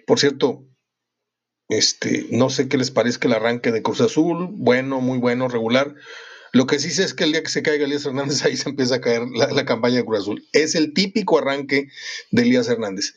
Por 0.05 0.19
cierto, 0.19 0.66
este, 1.69 2.27
no 2.31 2.49
sé 2.49 2.67
qué 2.67 2.77
les 2.77 2.91
parezca 2.91 3.27
el 3.27 3.33
arranque 3.33 3.71
de 3.71 3.81
Cruz 3.81 4.01
Azul, 4.01 4.49
bueno, 4.51 5.01
muy 5.01 5.17
bueno, 5.17 5.47
regular. 5.47 5.95
Lo 6.53 6.65
que 6.65 6.79
sí 6.79 6.91
sé 6.91 7.03
es 7.03 7.13
que 7.13 7.25
el 7.25 7.33
día 7.33 7.43
que 7.43 7.49
se 7.49 7.61
caiga 7.61 7.85
Elías 7.85 8.05
Hernández, 8.05 8.41
ahí 8.45 8.57
se 8.57 8.69
empieza 8.69 8.95
a 8.95 9.01
caer 9.01 9.23
la, 9.27 9.65
campaña 9.65 9.97
de 9.97 10.05
Cruz 10.05 10.21
Azul. 10.21 10.47
Es 10.53 10.75
el 10.75 10.93
típico 10.93 11.37
arranque 11.37 11.89
de 12.31 12.41
Elías 12.41 12.67
Hernández. 12.67 13.15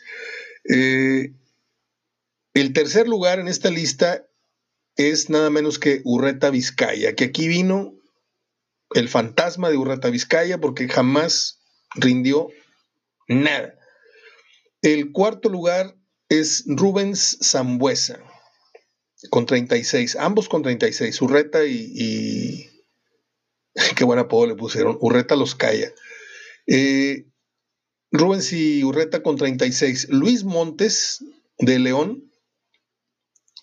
Eh, 0.68 1.32
el 2.54 2.72
tercer 2.72 3.08
lugar 3.08 3.38
en 3.38 3.48
esta 3.48 3.70
lista 3.70 4.26
es 4.96 5.30
nada 5.30 5.50
menos 5.50 5.78
que 5.78 6.02
Urreta 6.04 6.50
Vizcaya, 6.50 7.14
que 7.14 7.24
aquí 7.24 7.48
vino 7.48 7.94
el 8.90 9.08
fantasma 9.08 9.70
de 9.70 9.76
Urreta 9.76 10.10
Vizcaya 10.10 10.58
porque 10.58 10.88
jamás 10.88 11.60
rindió 11.94 12.48
nada. 13.28 13.78
El 14.82 15.12
cuarto 15.12 15.48
lugar 15.48 15.96
es 16.28 16.64
Rubens 16.66 17.38
Zambuesa, 17.42 18.20
con 19.28 19.46
36, 19.46 20.16
ambos 20.16 20.48
con 20.48 20.62
36, 20.62 21.20
Urreta 21.22 21.64
y, 21.64 22.70
qué 23.96 24.04
buen 24.04 24.18
apodo 24.18 24.46
le 24.46 24.54
pusieron, 24.54 24.96
Urreta 25.00 25.36
los 25.36 25.54
calla. 25.54 25.92
Eh, 26.66 27.26
Rubens 28.12 28.52
y 28.52 28.82
Urreta 28.84 29.22
con 29.22 29.36
36, 29.36 30.08
Luis 30.10 30.44
Montes 30.44 31.24
de 31.58 31.78
León 31.78 32.30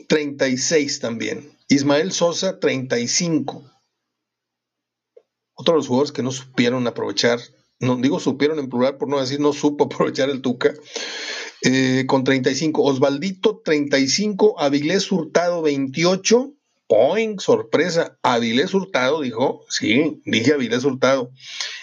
36 0.07 0.99
también. 0.99 1.51
Ismael 1.67 2.11
Sosa, 2.11 2.59
35. 2.59 3.63
Otro 5.53 5.73
de 5.73 5.77
los 5.77 5.87
jugadores 5.87 6.11
que 6.11 6.23
no 6.23 6.31
supieron 6.31 6.85
aprovechar, 6.87 7.39
no 7.79 7.95
digo 7.97 8.19
supieron 8.19 8.59
en 8.59 8.69
plural 8.69 8.97
por 8.97 9.07
no 9.09 9.19
decir 9.19 9.39
no 9.39 9.53
supo 9.53 9.85
aprovechar 9.91 10.29
el 10.29 10.41
Tuca, 10.41 10.73
eh, 11.61 12.05
con 12.07 12.23
35. 12.23 12.83
Osvaldito, 12.83 13.61
35. 13.63 14.59
Avilés 14.59 15.11
Hurtado, 15.11 15.61
28. 15.61 16.53
Point, 16.87 17.39
sorpresa. 17.41 18.17
Avilés 18.23 18.73
Hurtado 18.73 19.21
dijo, 19.21 19.65
sí, 19.69 20.21
dije 20.25 20.53
Avilés 20.53 20.85
Hurtado. 20.85 21.31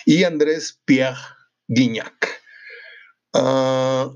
Y 0.06 0.24
Andrés 0.24 0.80
Pierre 0.84 1.20
Guignac. 1.68 2.42
Ah, 3.34 4.12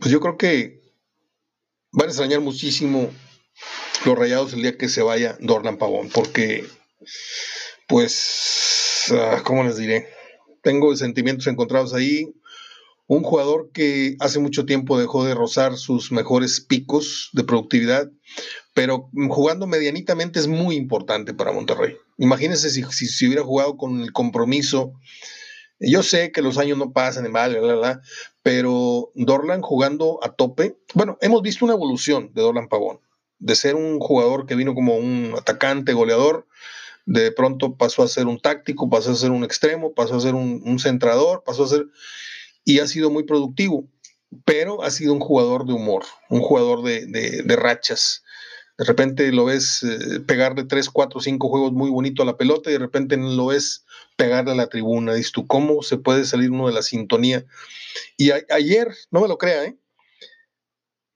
pues 0.00 0.10
yo 0.10 0.20
creo 0.20 0.36
que 0.36 0.82
van 1.92 2.08
a 2.08 2.10
extrañar 2.10 2.40
muchísimo 2.40 3.10
los 4.04 4.18
rayados 4.18 4.52
el 4.52 4.62
día 4.62 4.76
que 4.76 4.88
se 4.88 5.02
vaya 5.02 5.36
Dorlan 5.40 5.78
Pavón, 5.78 6.10
porque, 6.10 6.66
pues, 7.86 9.12
ah, 9.12 9.42
¿cómo 9.44 9.62
les 9.62 9.76
diré? 9.76 10.08
Tengo 10.64 10.96
sentimientos 10.96 11.46
encontrados 11.46 11.92
ahí. 11.94 12.34
Un 13.06 13.22
jugador 13.22 13.70
que 13.72 14.16
hace 14.18 14.38
mucho 14.38 14.64
tiempo 14.64 14.98
dejó 14.98 15.24
de 15.24 15.34
rozar 15.34 15.76
sus 15.76 16.10
mejores 16.10 16.60
picos 16.62 17.28
de 17.34 17.44
productividad, 17.44 18.10
pero 18.72 19.10
jugando 19.28 19.66
medianitamente 19.66 20.40
es 20.40 20.48
muy 20.48 20.74
importante 20.74 21.34
para 21.34 21.52
Monterrey. 21.52 21.96
Imagínense 22.16 22.70
si, 22.70 22.82
si, 22.82 23.26
hubiera 23.26 23.44
jugado 23.44 23.76
con 23.76 24.00
el 24.00 24.12
compromiso. 24.12 24.94
Yo 25.78 26.02
sé 26.02 26.32
que 26.32 26.40
los 26.40 26.56
años 26.56 26.78
no 26.78 26.92
pasan 26.92 27.26
en 27.26 27.32
mal, 27.32 28.00
pero 28.42 29.10
Dorlan 29.14 29.60
jugando 29.60 30.18
a 30.22 30.32
tope, 30.32 30.78
bueno, 30.94 31.18
hemos 31.20 31.42
visto 31.42 31.66
una 31.66 31.74
evolución 31.74 32.30
de 32.32 32.40
Dorlan 32.40 32.68
Pavón, 32.68 33.00
de 33.38 33.54
ser 33.54 33.74
un 33.74 34.00
jugador 34.00 34.46
que 34.46 34.54
vino 34.54 34.74
como 34.74 34.96
un 34.96 35.34
atacante, 35.36 35.92
goleador, 35.92 36.46
de 37.06 37.32
pronto 37.32 37.76
pasó 37.76 38.02
a 38.02 38.08
ser 38.08 38.26
un 38.26 38.40
táctico, 38.40 38.88
pasó 38.88 39.12
a 39.12 39.16
ser 39.16 39.30
un 39.30 39.44
extremo, 39.44 39.94
pasó 39.94 40.16
a 40.16 40.20
ser 40.20 40.34
un, 40.34 40.78
centrador, 40.78 41.42
pasó 41.44 41.64
a 41.64 41.68
ser, 41.68 41.86
y 42.64 42.78
ha 42.78 42.86
sido 42.86 43.10
muy 43.10 43.24
productivo, 43.24 43.86
pero 44.44 44.82
ha 44.82 44.90
sido 44.90 45.12
un 45.12 45.20
jugador 45.20 45.66
de 45.66 45.74
humor, 45.74 46.04
un 46.30 46.40
jugador 46.40 46.82
de, 46.82 47.56
rachas. 47.56 48.22
De 48.78 48.84
repente 48.84 49.30
lo 49.30 49.44
ves 49.44 49.84
eh, 49.84 50.20
pegarle 50.26 50.64
3, 50.64 50.90
4, 50.90 51.20
5 51.20 51.48
juegos 51.48 51.72
muy 51.72 51.90
bonito 51.90 52.22
a 52.22 52.26
la 52.26 52.36
pelota 52.36 52.70
y 52.70 52.72
de 52.72 52.80
repente 52.80 53.16
lo 53.16 53.46
ves 53.46 53.84
pegarle 54.16 54.50
a 54.50 54.56
la 54.56 54.66
tribuna. 54.66 55.14
Dices 55.14 55.30
tú, 55.30 55.46
¿cómo 55.46 55.82
se 55.82 55.96
puede 55.96 56.24
salir 56.24 56.50
uno 56.50 56.66
de 56.66 56.72
la 56.72 56.82
sintonía? 56.82 57.44
Y 58.16 58.32
ayer, 58.32 58.92
no 59.12 59.20
me 59.20 59.28
lo 59.28 59.38
crea, 59.38 59.64
¿eh? 59.64 59.78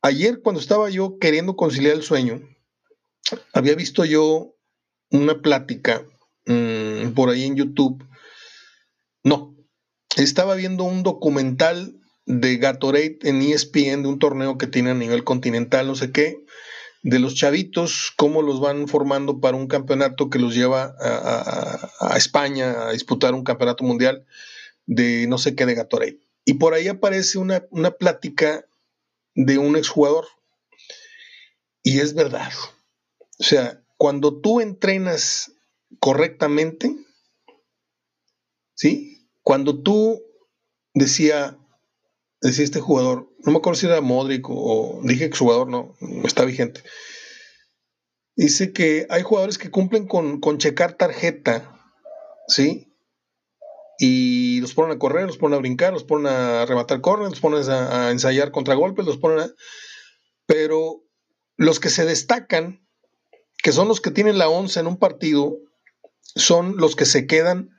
Ayer 0.02 0.40
cuando 0.40 0.60
estaba 0.60 0.88
yo 0.90 1.18
queriendo 1.18 1.56
conciliar 1.56 1.94
el 1.94 2.04
sueño, 2.04 2.40
había 3.52 3.74
visto 3.74 4.04
yo 4.04 4.57
una 5.10 5.40
plática 5.40 6.02
mm, 6.46 7.10
por 7.10 7.30
ahí 7.30 7.44
en 7.44 7.56
YouTube. 7.56 8.04
No, 9.24 9.56
estaba 10.16 10.54
viendo 10.54 10.84
un 10.84 11.02
documental 11.02 11.94
de 12.26 12.56
Gatorade 12.58 13.18
en 13.22 13.42
ESPN, 13.42 14.02
de 14.02 14.08
un 14.08 14.18
torneo 14.18 14.58
que 14.58 14.66
tiene 14.66 14.90
a 14.90 14.94
nivel 14.94 15.24
continental, 15.24 15.86
no 15.86 15.94
sé 15.94 16.12
qué, 16.12 16.44
de 17.02 17.18
los 17.18 17.34
chavitos, 17.34 18.12
cómo 18.16 18.42
los 18.42 18.60
van 18.60 18.88
formando 18.88 19.40
para 19.40 19.56
un 19.56 19.66
campeonato 19.66 20.28
que 20.28 20.38
los 20.38 20.54
lleva 20.54 20.94
a 21.00 22.16
España 22.16 22.88
a 22.88 22.92
disputar 22.92 23.34
un 23.34 23.44
campeonato 23.44 23.84
mundial 23.84 24.26
de 24.86 25.26
no 25.26 25.38
sé 25.38 25.54
qué 25.54 25.66
de 25.66 25.74
Gatorade. 25.74 26.18
Y 26.48 26.54
por 26.54 26.72
ahí 26.72 26.88
aparece 26.88 27.36
una, 27.36 27.60
plática 27.98 28.64
de 29.34 29.58
un 29.58 29.76
exjugador. 29.76 30.26
Y 31.82 32.00
es 32.00 32.14
verdad. 32.14 32.50
O 33.38 33.44
sea, 33.44 33.82
cuando 33.98 34.40
tú 34.40 34.60
entrenas 34.60 35.52
correctamente, 36.00 36.96
¿sí? 38.74 39.28
Cuando 39.42 39.82
tú 39.82 40.22
decía, 40.94 41.58
decía 42.40 42.64
este 42.64 42.80
jugador, 42.80 43.30
no 43.40 43.52
me 43.52 43.58
acuerdo 43.58 43.78
si 43.78 43.86
era 43.86 44.00
Modric 44.00 44.46
o 44.48 45.00
dije 45.04 45.26
exjugador, 45.26 45.68
no, 45.68 45.94
está 46.24 46.46
vigente. 46.46 46.82
Dice 48.36 48.72
que 48.72 49.06
hay 49.10 49.22
jugadores 49.22 49.58
que 49.58 49.70
cumplen 49.70 50.06
con, 50.06 50.40
con 50.40 50.58
checar 50.58 50.94
tarjeta, 50.94 51.78
¿sí? 52.46 52.88
y 53.98 54.60
los 54.60 54.74
ponen 54.74 54.96
a 54.96 54.98
correr, 54.98 55.26
los 55.26 55.38
ponen 55.38 55.56
a 55.56 55.60
brincar, 55.60 55.92
los 55.92 56.04
ponen 56.04 56.32
a 56.32 56.64
rematar 56.66 57.00
corners, 57.00 57.30
los 57.30 57.40
ponen 57.40 57.68
a, 57.68 58.10
ensayar 58.10 58.52
contragolpes, 58.52 59.04
los 59.04 59.18
ponen 59.18 59.40
a... 59.40 59.50
Pero 60.46 61.02
los 61.56 61.80
que 61.80 61.90
se 61.90 62.06
destacan, 62.06 62.87
que 63.62 63.72
son 63.72 63.88
los 63.88 64.00
que 64.00 64.10
tienen 64.10 64.38
la 64.38 64.48
once 64.48 64.80
en 64.80 64.86
un 64.86 64.96
partido, 64.96 65.58
son 66.34 66.76
los 66.76 66.96
que 66.96 67.04
se 67.04 67.26
quedan 67.26 67.70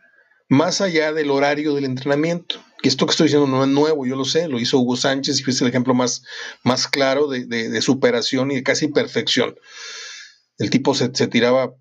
más 0.49 0.81
allá 0.81 1.13
del 1.13 1.31
horario 1.31 1.73
del 1.75 1.85
entrenamiento. 1.85 2.61
Y 2.81 2.87
esto 2.87 3.05
que 3.05 3.11
estoy 3.11 3.25
diciendo 3.25 3.47
no 3.47 3.63
es 3.63 3.69
nuevo, 3.69 4.05
yo 4.05 4.15
lo 4.15 4.25
sé, 4.25 4.47
lo 4.47 4.59
hizo 4.59 4.79
Hugo 4.79 4.95
Sánchez 4.95 5.39
y 5.39 5.43
fue 5.43 5.53
el 5.53 5.67
ejemplo 5.67 5.93
más, 5.93 6.23
más 6.63 6.87
claro 6.87 7.27
de, 7.27 7.81
superación 7.81 8.51
y 8.51 8.55
de 8.55 8.63
casi 8.63 8.87
perfección. 8.87 9.55
El 10.57 10.69
tipo 10.69 10.95
se, 10.95 11.09
tiraba 11.09 11.73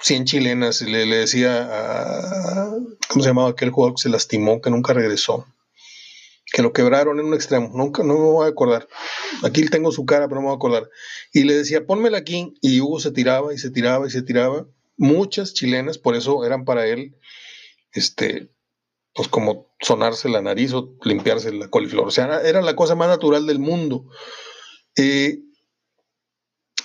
100 0.00 0.24
chilenas 0.24 0.82
y 0.82 0.86
le, 0.86 1.04
decía 1.06 1.68
a, 1.70 2.70
¿cómo 3.08 3.22
se 3.22 3.28
llamaba 3.28 3.50
aquel 3.50 3.70
jugador 3.70 3.96
que 3.96 4.02
se 4.02 4.08
lastimó, 4.08 4.60
que 4.60 4.70
nunca 4.70 4.92
regresó? 4.92 5.46
Que 6.52 6.62
lo 6.62 6.72
quebraron 6.72 7.20
en 7.20 7.26
un 7.26 7.34
extremo, 7.34 7.70
nunca, 7.74 8.02
no 8.02 8.14
me 8.14 8.24
voy 8.24 8.46
a 8.46 8.48
acordar. 8.50 8.88
Aquí 9.44 9.64
tengo 9.66 9.92
su 9.92 10.04
cara, 10.04 10.28
pero 10.28 10.36
no 10.36 10.42
me 10.42 10.46
voy 10.48 10.54
a 10.54 10.56
acordar. 10.56 10.90
Y 11.32 11.44
le 11.44 11.54
decía, 11.54 11.86
pónmela 11.86 12.18
aquí, 12.18 12.54
y 12.60 12.80
Hugo 12.80 12.98
se 13.00 13.12
tiraba 13.12 13.54
y 13.54 13.58
se 13.58 13.70
tiraba 13.70 14.06
y 14.06 14.10
se 14.10 14.22
tiraba. 14.22 14.66
Muchas 14.96 15.54
chilenas, 15.54 15.98
por 15.98 16.16
eso 16.16 16.44
eran 16.44 16.64
para 16.64 16.86
él, 16.86 17.16
este, 17.92 18.50
pues 19.14 19.28
como 19.28 19.74
sonarse 19.80 20.28
la 20.28 20.42
nariz 20.42 20.72
o 20.72 20.96
limpiarse 21.04 21.52
la 21.52 21.68
coliflor. 21.68 22.08
O 22.08 22.10
sea, 22.10 22.40
era 22.42 22.60
la 22.62 22.76
cosa 22.76 22.94
más 22.94 23.08
natural 23.08 23.46
del 23.46 23.58
mundo. 23.58 24.06
Eh, 24.96 25.40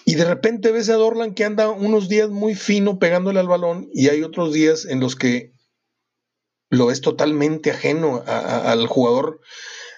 y 0.06 0.16
de 0.16 0.26
repente 0.26 0.72
ves 0.72 0.90
a 0.90 0.96
Dorlan 0.96 1.34
que 1.34 1.44
anda 1.44 1.70
unos 1.70 2.08
días 2.08 2.30
muy 2.30 2.54
fino 2.54 3.00
pegándole 3.00 3.40
al 3.40 3.48
balón 3.48 3.90
y 3.92 4.10
hay 4.10 4.22
otros 4.22 4.54
días 4.54 4.86
en 4.86 5.00
los 5.00 5.16
que 5.16 5.55
lo 6.70 6.92
es 6.92 7.02
totalmente 7.02 7.72
ajeno 7.72 8.24
al 8.26 8.88
jugador 8.88 9.42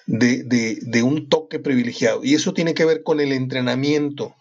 de, 0.06 1.02
un 1.02 1.28
toque 1.28 1.58
privilegiado. 1.58 2.24
Y 2.24 2.34
eso 2.34 2.52
tiene 2.54 2.74
que 2.74 2.84
ver 2.84 3.02
con 3.02 3.20
el 3.20 3.32
entrenamiento. 3.32 4.34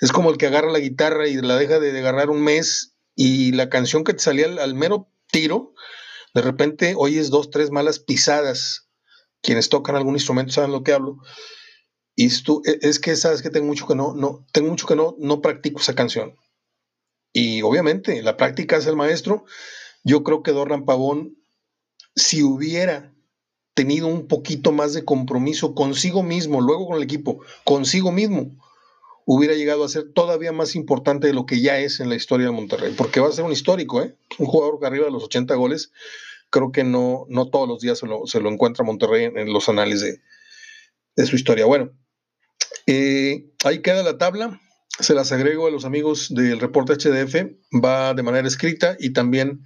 Es 0.00 0.12
como 0.12 0.30
el 0.30 0.38
que 0.38 0.46
agarra 0.46 0.70
la 0.70 0.78
guitarra 0.78 1.28
y 1.28 1.34
la 1.36 1.56
deja 1.56 1.78
de, 1.80 1.98
agarrar 1.98 2.30
un 2.30 2.42
mes 2.42 2.94
y 3.14 3.52
la 3.52 3.68
canción 3.68 4.04
que 4.04 4.14
te 4.14 4.20
salía 4.20 4.46
al, 4.46 4.74
mero 4.74 5.10
tiro, 5.30 5.74
de 6.34 6.42
repente 6.42 6.94
oyes 6.96 7.30
dos, 7.30 7.50
tres 7.50 7.70
malas 7.70 7.98
pisadas. 7.98 8.88
Quienes 9.40 9.68
tocan 9.68 9.96
algún 9.96 10.14
instrumento 10.14 10.52
saben 10.52 10.72
lo 10.72 10.82
que 10.82 10.92
hablo 10.92 11.18
y 12.20 12.28
tú, 12.42 12.62
e, 12.64 12.80
es 12.82 12.98
que 12.98 13.14
sabes 13.14 13.42
que 13.42 13.50
tengo 13.50 13.66
mucho 13.66 13.86
que 13.86 13.94
no, 13.94 14.12
no, 14.12 14.44
tengo 14.52 14.70
mucho 14.70 14.88
que 14.88 14.96
no, 14.96 15.14
no 15.20 15.40
practico 15.40 15.80
esa 15.80 15.94
canción. 15.94 16.34
Y 17.32 17.62
obviamente, 17.62 18.20
la 18.22 18.36
práctica 18.36 18.76
es 18.76 18.88
el 18.88 18.96
maestro. 18.96 19.44
Yo 20.02 20.24
creo 20.24 20.42
que 20.42 20.50
Dorlan 20.50 20.84
Pavón, 20.84 21.37
si 22.18 22.42
hubiera 22.42 23.12
tenido 23.74 24.08
un 24.08 24.26
poquito 24.26 24.72
más 24.72 24.92
de 24.92 25.04
compromiso 25.04 25.74
consigo 25.74 26.22
mismo, 26.22 26.60
luego 26.60 26.88
con 26.88 26.96
el 26.96 27.02
equipo, 27.02 27.40
consigo 27.64 28.10
mismo, 28.10 28.56
hubiera 29.24 29.54
llegado 29.54 29.84
a 29.84 29.88
ser 29.88 30.12
todavía 30.12 30.52
más 30.52 30.74
importante 30.74 31.28
de 31.28 31.32
lo 31.32 31.46
que 31.46 31.60
ya 31.60 31.78
es 31.78 32.00
en 32.00 32.08
la 32.08 32.16
historia 32.16 32.46
de 32.46 32.52
Monterrey, 32.52 32.94
porque 32.96 33.20
va 33.20 33.28
a 33.28 33.32
ser 33.32 33.44
un 33.44 33.52
histórico, 33.52 34.02
¿eh? 34.02 34.16
un 34.38 34.46
jugador 34.46 34.80
que 34.80 34.86
arriba 34.86 35.04
de 35.04 35.12
los 35.12 35.22
80 35.24 35.54
goles, 35.54 35.92
creo 36.50 36.72
que 36.72 36.82
no, 36.82 37.26
no 37.28 37.50
todos 37.50 37.68
los 37.68 37.80
días 37.80 37.98
se 37.98 38.06
lo, 38.06 38.50
encuentra 38.50 38.84
Monterrey 38.84 39.26
en, 39.26 39.52
los 39.52 39.68
análisis 39.68 40.20
de, 41.14 41.26
su 41.26 41.36
historia. 41.36 41.66
Bueno, 41.66 41.92
eh, 42.86 43.50
ahí 43.64 43.80
queda 43.80 44.02
la 44.02 44.18
tabla, 44.18 44.60
se 44.98 45.14
las 45.14 45.30
agrego 45.30 45.68
a 45.68 45.70
los 45.70 45.84
amigos 45.84 46.34
del 46.34 46.58
reporte 46.58 46.94
HDF, 46.94 47.52
va 47.84 48.14
de 48.14 48.22
manera 48.24 48.48
escrita 48.48 48.96
y 48.98 49.12
también 49.12 49.62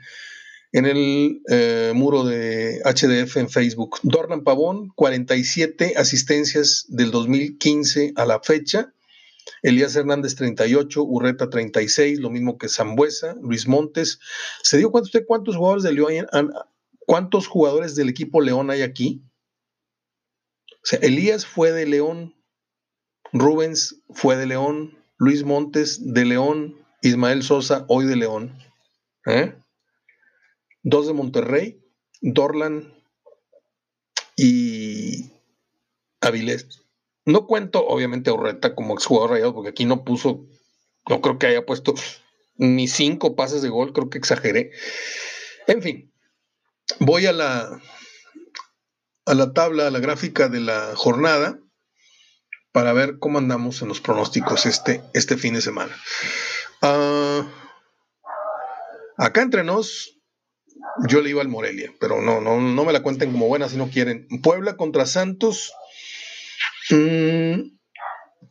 en 0.73 0.87
el 0.87 1.43
eh, 1.49 1.93
muro 1.95 2.25
de 2.25 2.81
HDF 2.85 3.37
en 3.37 3.51
Facebook. 3.51 3.99
Dornan 4.03 4.43
Pavón, 4.43 4.89
47 4.97 5.95
asistencias 5.97 6.87
del 6.89 7.11
2015 7.11 8.15
a 8.17 8.25
la 8.25 8.41
fecha. 8.41 8.93
Elías 9.63 9.95
Hernández 9.95 10.35
38, 10.37 11.03
Urreta 11.03 11.51
36, 11.51 12.21
lo 12.21 12.31
mismo 12.31 12.59
que 12.59 12.69
Zambuesa, 12.69 13.35
Luis 13.41 13.69
Montes. 13.69 14.19
¿Se 14.63 14.79
dio 14.79 14.91
cuenta 14.91 15.07
usted 15.07 15.25
cuántos 15.27 15.57
jugadores 15.57 15.85
de 15.85 15.93
León 15.93 16.29
cuántos 17.07 17.47
jugadores 17.47 17.95
del 17.95 18.09
equipo 18.09 18.41
León 18.41 18.71
hay 18.71 18.83
aquí? 18.83 19.23
O 20.71 20.85
sea, 20.85 20.99
Elías 21.01 21.45
fue 21.47 21.71
de 21.73 21.87
León, 21.87 22.35
Rubens 23.33 24.03
fue 24.11 24.37
de 24.37 24.47
León, 24.47 24.99
Luis 25.17 25.45
Montes 25.45 26.13
de 26.13 26.25
León, 26.25 26.77
Ismael 27.03 27.43
Sosa 27.43 27.85
hoy 27.89 28.07
de 28.07 28.17
León. 28.17 28.59
¿eh? 29.27 29.55
Dos 30.83 31.07
de 31.07 31.13
Monterrey, 31.13 31.81
Dorlan 32.21 32.95
y 34.37 35.33
Avilés. 36.21 36.83
No 37.25 37.47
cuento, 37.47 37.87
obviamente, 37.87 38.31
a 38.31 38.35
Urreta 38.35 38.75
como 38.75 38.95
exjugador 38.95 39.31
rayado, 39.31 39.55
porque 39.55 39.71
aquí 39.71 39.85
no 39.85 40.05
puso, 40.05 40.47
no 41.09 41.21
creo 41.21 41.39
que 41.39 41.47
haya 41.47 41.65
puesto 41.65 41.95
ni 42.57 42.89
cinco 42.89 43.37
pases 43.37 43.63
de 43.63 43.69
gol, 43.69 43.93
creo 43.93 44.11
que 44.11 44.19
exageré. 44.19 44.73
En 45.67 45.83
fin, 45.83 46.13
voy 46.99 47.27
a 47.27 47.33
la, 47.33 47.81
a 49.27 49.35
la 49.35 49.53
tabla, 49.53 49.87
a 49.87 49.91
la 49.91 50.01
gráfica 50.01 50.49
de 50.49 50.61
la 50.61 50.95
jornada, 50.97 51.59
para 52.73 52.93
ver 52.93 53.19
cómo 53.19 53.39
andamos 53.39 53.83
en 53.83 53.89
los 53.89 54.01
pronósticos 54.01 54.67
este, 54.67 55.03
este 55.13 55.37
fin 55.37 55.55
de 55.55 55.61
semana. 55.61 55.95
Uh, 56.83 57.45
acá 59.19 59.43
entre 59.43 59.63
nos, 59.63 60.22
yo 61.09 61.21
le 61.21 61.31
iba 61.31 61.43
al 61.43 61.49
Morelia, 61.49 61.93
pero 62.01 62.21
no, 62.21 62.41
no, 62.41 62.61
no 62.61 62.85
me 62.85 62.93
la 62.93 63.03
cuenten 63.03 63.33
como 63.33 63.49
buena 63.49 63.69
si 63.69 63.77
no 63.77 63.89
quieren. 63.89 64.27
Puebla 64.43 64.77
contra 64.77 65.07
Santos 65.07 65.73
Mm, 66.91 67.79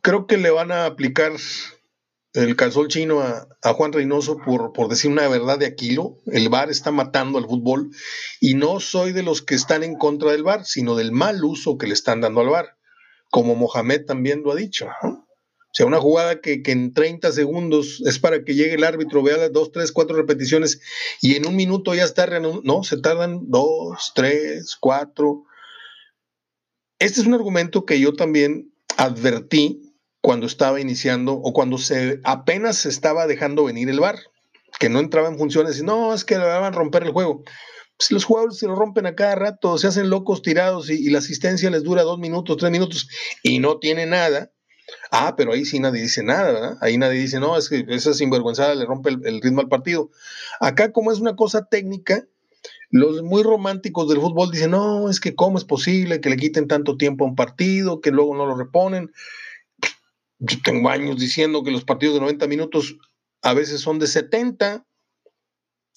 creo 0.00 0.26
que 0.26 0.36
le 0.36 0.50
van 0.50 0.72
a 0.72 0.86
aplicar 0.86 1.32
el 2.32 2.56
calzol 2.56 2.88
chino 2.88 3.20
a, 3.20 3.46
Juan 3.74 3.92
Reynoso 3.92 4.38
por, 4.38 4.72
por, 4.72 4.88
decir 4.88 5.10
una 5.10 5.28
verdad 5.28 5.58
de 5.58 5.66
Aquilo. 5.66 6.16
El 6.26 6.48
VAR 6.48 6.70
está 6.70 6.90
matando 6.90 7.38
al 7.38 7.46
fútbol 7.46 7.90
y 8.40 8.54
no 8.54 8.80
soy 8.80 9.12
de 9.12 9.22
los 9.22 9.42
que 9.42 9.54
están 9.54 9.82
en 9.82 9.96
contra 9.96 10.32
del 10.32 10.42
VAR, 10.42 10.64
sino 10.64 10.96
del 10.96 11.12
mal 11.12 11.44
uso 11.44 11.76
que 11.76 11.86
le 11.86 11.94
están 11.94 12.20
dando 12.20 12.40
al 12.40 12.48
VAR, 12.48 12.76
como 13.30 13.54
Mohamed 13.54 14.06
también 14.06 14.42
lo 14.42 14.52
ha 14.52 14.56
dicho. 14.56 14.88
O 15.72 15.74
sea, 15.74 15.86
una 15.86 16.00
jugada 16.00 16.42
que, 16.42 16.62
que, 16.62 16.72
en 16.72 16.92
30 16.92 17.32
segundos 17.32 18.02
es 18.04 18.18
para 18.18 18.44
que 18.44 18.54
llegue 18.54 18.74
el 18.74 18.84
árbitro, 18.84 19.22
vea 19.22 19.38
las 19.38 19.52
dos, 19.52 19.72
tres, 19.72 19.90
cuatro 19.90 20.14
repeticiones 20.14 20.82
y 21.22 21.34
en 21.36 21.46
un 21.46 21.56
minuto 21.56 21.94
ya 21.94 22.04
está. 22.04 22.26
No, 22.40 22.82
se 22.82 22.98
tardan 22.98 23.48
dos, 23.48 24.12
tres, 24.14 24.76
cuatro. 24.78 25.44
Este 26.98 27.22
es 27.22 27.26
un 27.26 27.32
argumento 27.32 27.86
que 27.86 27.98
yo 27.98 28.12
también 28.12 28.74
advertí 28.98 29.96
cuando 30.20 30.46
estaba 30.46 30.78
iniciando 30.78 31.32
o 31.32 31.54
cuando 31.54 31.78
se 31.78 32.20
apenas 32.22 32.76
se 32.76 32.90
estaba 32.90 33.26
dejando 33.26 33.64
venir 33.64 33.88
el 33.88 33.98
bar, 33.98 34.18
que 34.78 34.90
no 34.90 35.00
entraba 35.00 35.28
en 35.28 35.38
funciones 35.38 35.80
y 35.80 35.84
no, 35.84 36.12
es 36.12 36.26
que 36.26 36.36
le 36.36 36.44
van 36.44 36.64
a 36.64 36.70
romper 36.70 37.04
el 37.04 37.12
juego. 37.12 37.44
Si 37.98 38.12
los 38.12 38.24
jugadores 38.24 38.58
se 38.58 38.66
lo 38.66 38.74
rompen 38.74 39.06
a 39.06 39.14
cada 39.14 39.36
rato, 39.36 39.78
se 39.78 39.86
hacen 39.86 40.10
locos 40.10 40.42
tirados 40.42 40.90
y, 40.90 41.08
la 41.08 41.20
asistencia 41.20 41.70
les 41.70 41.82
dura 41.82 42.02
dos 42.02 42.18
minutos, 42.18 42.58
tres 42.58 42.70
minutos 42.70 43.08
y 43.42 43.58
no 43.58 43.78
tiene 43.78 44.04
nada. 44.04 44.52
Ah, 45.14 45.34
pero 45.36 45.52
ahí 45.52 45.66
sí 45.66 45.78
nadie 45.78 46.00
dice 46.00 46.22
nada, 46.22 46.52
¿verdad? 46.52 46.78
Ahí 46.80 46.96
nadie 46.96 47.20
dice, 47.20 47.38
no, 47.38 47.58
es 47.58 47.68
que 47.68 47.84
esa 47.88 48.14
sinvergüenzada 48.14 48.74
le 48.74 48.86
rompe 48.86 49.10
el 49.10 49.42
ritmo 49.42 49.60
al 49.60 49.68
partido. 49.68 50.10
Acá, 50.58 50.90
como 50.90 51.12
es 51.12 51.20
una 51.20 51.36
cosa 51.36 51.66
técnica, 51.66 52.26
los 52.90 53.22
muy 53.22 53.42
románticos 53.42 54.08
del 54.08 54.20
fútbol 54.20 54.50
dicen, 54.50 54.70
no, 54.70 55.10
es 55.10 55.20
que 55.20 55.34
cómo 55.34 55.58
es 55.58 55.64
posible 55.64 56.20
que 56.20 56.30
le 56.30 56.36
quiten 56.36 56.66
tanto 56.66 56.96
tiempo 56.96 57.24
a 57.24 57.28
un 57.28 57.36
partido, 57.36 58.00
que 58.00 58.10
luego 58.10 58.34
no 58.34 58.46
lo 58.46 58.54
reponen. 58.54 59.12
Yo 60.38 60.56
tengo 60.64 60.88
años 60.88 61.18
diciendo 61.18 61.62
que 61.62 61.70
los 61.70 61.84
partidos 61.84 62.14
de 62.14 62.20
90 62.20 62.46
minutos 62.46 62.96
a 63.42 63.52
veces 63.52 63.80
son 63.80 63.98
de 63.98 64.06
70, 64.06 64.86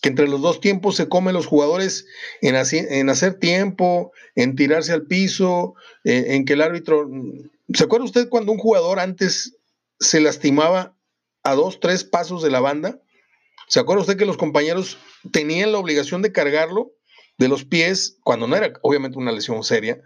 que 0.02 0.10
entre 0.10 0.28
los 0.28 0.42
dos 0.42 0.60
tiempos 0.60 0.96
se 0.98 1.08
comen 1.08 1.34
los 1.34 1.48
jugadores 1.48 2.06
en, 2.42 2.56
hacer 2.56 3.40
tiempo, 3.40 4.12
en 4.36 4.56
tirarse 4.56 4.94
al 4.94 5.06
piso, 5.06 5.74
en, 6.04 6.32
en 6.32 6.46
que 6.46 6.54
el 6.54 6.62
árbitro... 6.62 7.10
¿Se 7.74 7.84
acuerda 7.84 8.06
usted 8.06 8.30
cuando 8.30 8.52
un 8.52 8.58
jugador 8.58 9.00
antes 9.00 9.58
se 10.00 10.20
lastimaba 10.20 10.98
a 11.44 11.56
dos, 11.56 11.80
tres 11.80 12.04
pasos 12.04 12.42
de 12.44 12.52
la 12.52 12.60
banda? 12.60 13.02
¿Se 13.68 13.80
acuerda 13.80 14.02
usted 14.02 14.18
que 14.18 14.26
los 14.26 14.38
compañeros 14.38 14.98
tenían 15.32 15.72
la 15.72 15.80
obligación 15.80 16.22
de 16.22 16.32
cargarlo 16.32 16.92
de 17.38 17.48
los 17.48 17.66
pies 17.66 18.18
cuando 18.24 18.48
no 18.48 18.56
era 18.56 18.74
obviamente 18.82 19.18
una 19.18 19.32
lesión 19.32 19.64
seria 19.64 20.00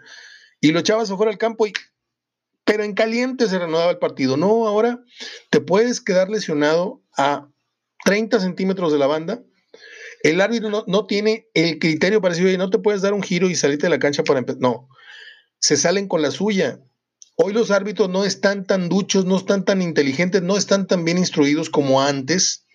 y 0.62 0.72
lo 0.72 0.80
echabas 0.80 1.12
afuera 1.12 1.32
del 1.32 1.38
campo 1.38 1.68
y 1.68 1.74
pero 2.70 2.84
en 2.84 2.94
caliente 2.94 3.48
se 3.48 3.58
reanudaba 3.58 3.90
el 3.90 3.98
partido. 3.98 4.38
No, 4.38 4.68
ahora 4.68 5.04
te 5.50 5.60
puedes 5.60 6.02
quedar 6.02 6.30
lesionado 6.30 7.02
a 7.18 7.50
30 8.06 8.40
centímetros 8.40 8.92
de 8.92 9.00
la 9.00 9.08
banda. 9.08 9.44
El 10.22 10.40
árbitro 10.40 10.86
no, 10.86 11.08
tiene 11.08 11.48
el 11.56 11.80
criterio 11.80 12.22
para 12.22 12.36
decir, 12.36 12.56
no 12.60 12.70
te 12.70 12.78
puedes 12.78 13.02
dar 13.02 13.16
un 13.16 13.24
giro 13.24 13.50
y 13.50 13.56
salirte 13.56 13.88
de 13.88 13.90
la 13.90 13.98
cancha 13.98 14.24
para 14.24 14.38
empezar. 14.38 14.62
No, 14.62 14.88
se 15.58 15.78
salen 15.78 16.08
con 16.08 16.22
la 16.22 16.30
suya. 16.30 16.80
Hoy 17.42 17.54
los 17.54 17.72
árbitros 17.72 18.10
no 18.10 18.26
están 18.26 18.66
tan 18.66 18.90
duchos, 18.90 19.26
no 19.26 19.38
están 19.38 19.64
tan 19.64 19.82
inteligentes, 19.82 20.42
no 20.42 20.58
están 20.58 20.88
tan 20.88 21.06
bien 21.06 21.18
instruidos 21.18 21.70
como 21.70 22.02
antes 22.02 22.66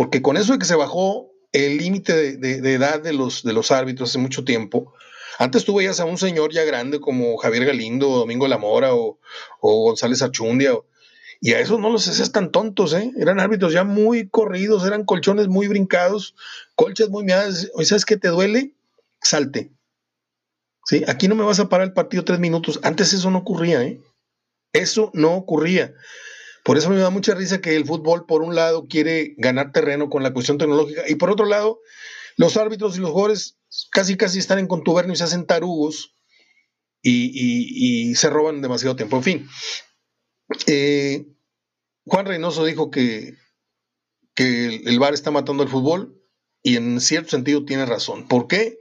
porque 0.00 0.22
con 0.22 0.38
eso 0.38 0.54
de 0.54 0.58
que 0.58 0.64
se 0.64 0.76
bajó 0.76 1.30
el 1.52 1.76
límite 1.76 2.38
de, 2.38 2.72
edad 2.72 3.00
de 3.02 3.12
los, 3.12 3.42
de 3.42 3.52
los 3.52 3.70
árbitros 3.70 4.08
hace 4.08 4.18
mucho 4.18 4.44
tiempo, 4.44 4.94
antes 5.38 5.66
tú 5.66 5.74
veías 5.74 6.00
a 6.00 6.06
un 6.06 6.16
señor 6.16 6.54
ya 6.54 6.64
grande 6.64 7.00
como 7.00 7.36
Javier 7.36 7.66
Galindo, 7.66 8.08
o 8.08 8.18
Domingo 8.18 8.48
Lamora 8.48 8.94
o, 8.94 9.18
o 9.60 9.84
González 9.84 10.22
Achundia, 10.22 10.72
y 11.42 11.52
a 11.52 11.60
esos 11.60 11.80
no 11.80 11.90
los 11.90 12.08
hacías 12.08 12.32
tan 12.32 12.50
tontos, 12.50 12.94
¿eh? 12.94 13.12
Eran 13.18 13.40
árbitros 13.40 13.74
ya 13.74 13.84
muy 13.84 14.28
corridos, 14.28 14.86
eran 14.86 15.04
colchones 15.04 15.48
muy 15.48 15.68
brincados, 15.68 16.34
colchas 16.76 17.10
muy 17.10 17.24
miadas. 17.24 17.70
Oye, 17.74 17.84
¿sabes 17.84 18.06
qué 18.06 18.16
te 18.16 18.28
duele? 18.28 18.72
Salte. 19.20 19.70
¿Sí? 20.86 21.04
Aquí 21.06 21.28
no 21.28 21.34
me 21.34 21.44
vas 21.44 21.60
a 21.60 21.68
parar 21.68 21.86
el 21.86 21.92
partido 21.92 22.24
tres 22.24 22.38
minutos. 22.38 22.80
Antes 22.82 23.12
eso 23.12 23.30
no 23.30 23.38
ocurría, 23.38 23.82
¿eh? 23.82 24.00
Eso 24.72 25.10
no 25.14 25.34
ocurría. 25.34 25.94
Por 26.64 26.76
eso 26.78 26.90
me 26.90 26.96
da 26.96 27.10
mucha 27.10 27.34
risa 27.34 27.60
que 27.60 27.76
el 27.76 27.86
fútbol, 27.86 28.26
por 28.26 28.42
un 28.42 28.54
lado, 28.54 28.86
quiere 28.86 29.34
ganar 29.38 29.72
terreno 29.72 30.10
con 30.10 30.22
la 30.22 30.32
cuestión 30.32 30.58
tecnológica 30.58 31.02
y 31.08 31.14
por 31.14 31.30
otro 31.30 31.46
lado, 31.46 31.80
los 32.36 32.56
árbitros 32.56 32.96
y 32.96 33.00
los 33.00 33.10
jugadores 33.10 33.58
casi 33.90 34.16
casi 34.16 34.38
están 34.38 34.58
en 34.58 34.66
contubernio 34.66 35.14
y 35.14 35.16
se 35.16 35.24
hacen 35.24 35.46
tarugos 35.46 36.14
y, 37.02 38.14
se 38.14 38.30
roban 38.30 38.60
demasiado 38.60 38.96
tiempo. 38.96 39.16
En 39.16 39.22
fin, 39.22 39.48
eh, 40.66 41.26
Juan 42.04 42.26
Reynoso 42.26 42.64
dijo 42.64 42.90
que, 42.90 43.34
el, 44.36 44.88
el 44.88 44.98
VAR 44.98 45.14
está 45.14 45.30
matando 45.30 45.62
al 45.62 45.68
fútbol 45.68 46.18
y 46.62 46.76
en 46.76 47.00
cierto 47.00 47.30
sentido 47.30 47.64
tiene 47.64 47.86
razón. 47.86 48.26
¿Por 48.26 48.46
qué? 48.46 48.79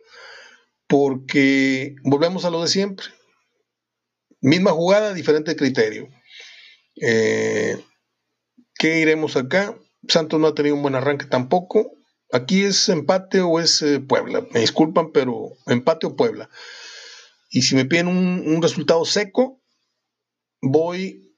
Porque 0.89 1.95
volvemos 2.03 2.45
a 2.45 2.49
lo 2.49 2.63
de 2.63 2.67
siempre. 2.67 3.05
Misma 4.41 4.71
jugada, 4.71 5.13
diferente 5.13 5.55
criterio. 5.55 6.09
Eh, 6.99 7.81
¿Qué 8.73 8.99
iremos 8.99 9.35
acá? 9.35 9.77
Santos 10.07 10.39
no 10.39 10.47
ha 10.47 10.55
tenido 10.55 10.75
un 10.75 10.81
buen 10.81 10.95
arranque 10.95 11.25
tampoco. 11.25 11.91
Aquí 12.31 12.63
es 12.63 12.89
empate 12.89 13.41
o 13.41 13.59
es 13.59 13.83
eh, 13.83 13.99
Puebla. 13.99 14.47
Me 14.51 14.61
disculpan, 14.61 15.11
pero 15.11 15.51
empate 15.67 16.07
o 16.07 16.15
Puebla. 16.15 16.49
Y 17.51 17.61
si 17.61 17.75
me 17.75 17.85
piden 17.85 18.07
un, 18.07 18.61
resultado 18.61 19.05
seco, 19.05 19.61
voy. 20.59 21.35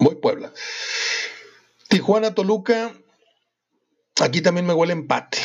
Voy 0.00 0.16
Puebla. 0.16 0.52
Tijuana, 1.88 2.34
Toluca. 2.34 2.92
Aquí 4.20 4.40
también 4.40 4.66
me 4.66 4.74
huele 4.74 4.94
empate. 4.94 5.38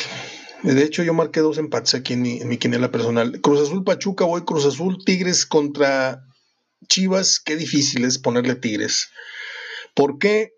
De 0.62 0.82
hecho, 0.82 1.02
yo 1.02 1.14
marqué 1.14 1.40
dos 1.40 1.58
empates 1.58 1.94
aquí 1.94 2.14
en 2.14 2.22
mi, 2.22 2.40
en 2.40 2.48
mi 2.48 2.56
quinela 2.56 2.90
personal. 2.90 3.40
Cruz 3.40 3.60
Azul 3.60 3.84
Pachuca, 3.84 4.24
voy 4.24 4.42
Cruz 4.44 4.64
Azul 4.64 5.04
Tigres 5.04 5.46
contra 5.46 6.24
Chivas, 6.88 7.40
qué 7.40 7.56
difícil 7.56 8.04
es 8.04 8.18
ponerle 8.18 8.54
Tigres. 8.54 9.10
¿Por 9.94 10.18
qué? 10.18 10.52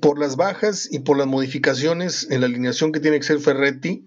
Por 0.00 0.18
las 0.18 0.36
bajas 0.36 0.88
y 0.90 1.00
por 1.00 1.16
las 1.16 1.26
modificaciones 1.26 2.28
en 2.30 2.40
la 2.40 2.46
alineación 2.46 2.92
que 2.92 3.00
tiene 3.00 3.18
que 3.18 3.26
ser 3.26 3.38
Ferretti, 3.38 4.06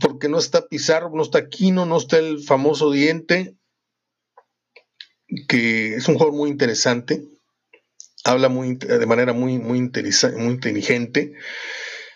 porque 0.00 0.28
no 0.28 0.38
está 0.38 0.68
Pizarro, 0.68 1.10
no 1.14 1.22
está 1.22 1.48
Quino, 1.48 1.84
no 1.86 1.98
está 1.98 2.18
el 2.18 2.42
famoso 2.42 2.90
diente. 2.90 3.54
que 5.46 5.94
es 5.96 6.08
un 6.08 6.14
jugador 6.14 6.34
muy 6.34 6.48
interesante, 6.48 7.22
habla 8.24 8.48
muy, 8.48 8.76
de 8.76 9.06
manera 9.06 9.34
muy, 9.34 9.58
muy, 9.58 9.80
muy 9.80 10.52
inteligente. 10.52 11.34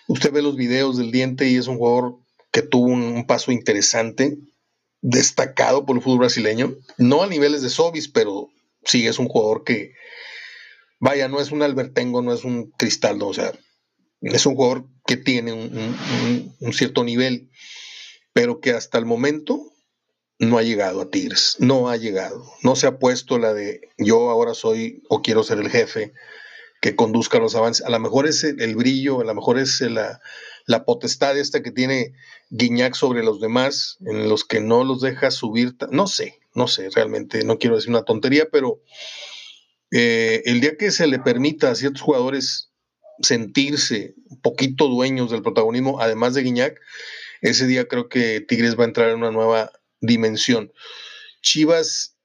Usted 0.08 0.32
ve 0.32 0.42
los 0.42 0.56
videos 0.56 0.96
del 0.96 1.12
diente 1.12 1.48
y 1.48 1.56
es 1.56 1.66
un 1.66 1.78
jugador 1.78 2.18
que 2.50 2.62
tuvo 2.62 2.86
un, 2.86 3.26
paso 3.26 3.50
interesante, 3.50 4.38
destacado 5.00 5.84
por 5.86 5.96
el 5.96 6.02
fútbol 6.02 6.20
brasileño, 6.20 6.74
no 6.98 7.22
a 7.22 7.26
niveles 7.26 7.62
de 7.62 7.70
Sobis, 7.70 8.08
pero 8.08 8.50
sí 8.84 9.06
es 9.06 9.18
un 9.18 9.28
jugador 9.28 9.64
que, 9.64 9.94
vaya, 11.00 11.28
no 11.28 11.40
es 11.40 11.50
un 11.50 11.62
Albertengo, 11.62 12.22
no 12.22 12.32
es 12.32 12.44
un 12.44 12.70
Cristaldo, 12.72 13.28
o 13.28 13.34
sea, 13.34 13.52
es 14.20 14.46
un 14.46 14.54
jugador 14.54 14.86
que 15.06 15.16
tiene 15.16 15.52
un, 15.52 16.72
cierto 16.72 17.04
nivel, 17.04 17.50
pero 18.32 18.60
que 18.60 18.70
hasta 18.70 18.98
el 18.98 19.06
momento 19.06 19.72
no 20.38 20.58
ha 20.58 20.62
llegado 20.62 21.00
a 21.00 21.10
Tigres, 21.10 21.56
no 21.58 21.88
ha 21.88 21.96
llegado, 21.96 22.44
no 22.62 22.76
se 22.76 22.86
ha 22.86 22.98
puesto 22.98 23.38
la 23.38 23.54
de 23.54 23.80
yo 23.98 24.30
ahora 24.30 24.54
soy 24.54 25.02
o 25.08 25.22
quiero 25.22 25.42
ser 25.42 25.58
el 25.58 25.70
jefe 25.70 26.12
que 26.83 26.97
conduzca 26.97 27.38
los 27.38 27.55
avances, 27.55 27.87
a 27.87 27.90
lo 27.90 28.01
mejor 28.01 28.27
es 28.27 28.42
el, 28.42 28.75
brillo, 28.75 29.21
a 29.21 29.25
lo 29.25 29.35
mejor 29.37 29.57
es 29.57 29.81
la, 29.83 30.21
la, 30.66 30.85
potestad 30.85 31.38
esta 31.38 31.62
que 31.62 31.71
tiene 31.71 32.12
Guiñac 32.51 32.95
sobre 32.95 33.23
los 33.23 33.40
demás, 33.40 33.99
en 34.05 34.29
los 34.29 34.45
que 34.45 34.61
no 34.61 34.83
los 34.83 35.01
deja 35.01 35.31
subir, 35.31 35.77
no 35.92 36.09
sé, 36.09 36.40
no 36.55 36.66
sé, 36.66 36.90
realmente 36.90 37.45
no 37.45 37.59
quiero 37.59 37.77
decir 37.77 37.90
una 37.90 38.03
tontería, 38.03 38.49
pero 38.51 38.83
eh, 39.92 40.42
el 40.45 40.61
día 40.61 40.77
que 40.77 40.90
se 40.90 41.07
le 41.07 41.21
permita 41.21 41.71
a 41.71 41.77
ciertos 41.77 42.03
jugadores 42.03 42.73
sentirse 43.21 44.16
un 44.29 44.40
poquito 44.40 44.88
dueños 44.88 45.31
del 45.31 45.42
protagonismo, 45.42 46.01
además 46.01 46.35
de 46.35 46.42
Guiñac, 46.42 46.81
ese 47.42 47.68
día 47.68 47.87
creo 47.87 48.09
que 48.09 48.40
Tigres 48.40 48.77
va 48.77 48.83
a 48.83 48.88
entrar 48.88 49.11
en 49.11 49.18
una 49.18 49.31
nueva 49.31 49.71
dimensión. 50.01 50.73
Chivas, 51.42 52.16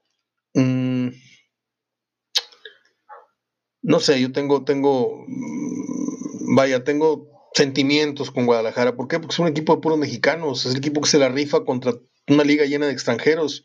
mm, 0.56 1.10
no 3.88 4.00
sé, 4.00 4.22
yo 4.22 4.32
tengo, 4.32 4.64
tengo, 4.64 5.26
vaya, 6.56 6.84
tengo 6.84 7.28
sentimientos 7.54 8.32
con 8.32 8.46
Guadalajara. 8.46 8.96
¿Por 8.96 9.08
qué? 9.08 9.20
Porque 9.20 9.34
es 9.34 9.40
un 9.40 9.48
equipo 9.48 9.76
de 9.76 9.82
puros 9.82 9.98
mexicanos, 9.98 10.66
es 10.66 10.74
el 10.74 10.78
equipo 10.78 11.02
que 11.02 11.10
se 11.10 11.18
la 11.18 11.30
rifa 11.30 11.66
contra 11.66 11.94
una 12.28 12.44
liga 12.44 12.66
llena 12.66 12.88
de 12.88 12.94
extranjeros 12.94 13.64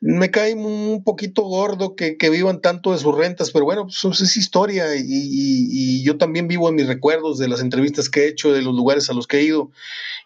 me 0.00 0.30
cae 0.30 0.54
un 0.54 1.02
poquito 1.02 1.42
gordo 1.42 1.96
que, 1.96 2.16
vivan 2.30 2.60
tanto 2.60 2.92
de 2.92 2.98
sus 2.98 3.16
rentas, 3.16 3.50
pero 3.50 3.64
bueno, 3.64 3.86
pues 3.86 4.20
es 4.20 4.36
historia 4.36 4.86
y, 4.96 6.04
yo 6.04 6.18
también 6.18 6.46
vivo 6.46 6.68
en 6.68 6.76
mis 6.76 6.86
recuerdos 6.86 7.38
de 7.38 7.48
las 7.48 7.60
entrevistas 7.60 8.08
que 8.08 8.20
he 8.20 8.28
hecho, 8.28 8.52
de 8.52 8.62
los 8.62 8.74
lugares 8.74 9.10
a 9.10 9.14
los 9.14 9.26
que 9.26 9.38
he 9.38 9.42
ido 9.42 9.70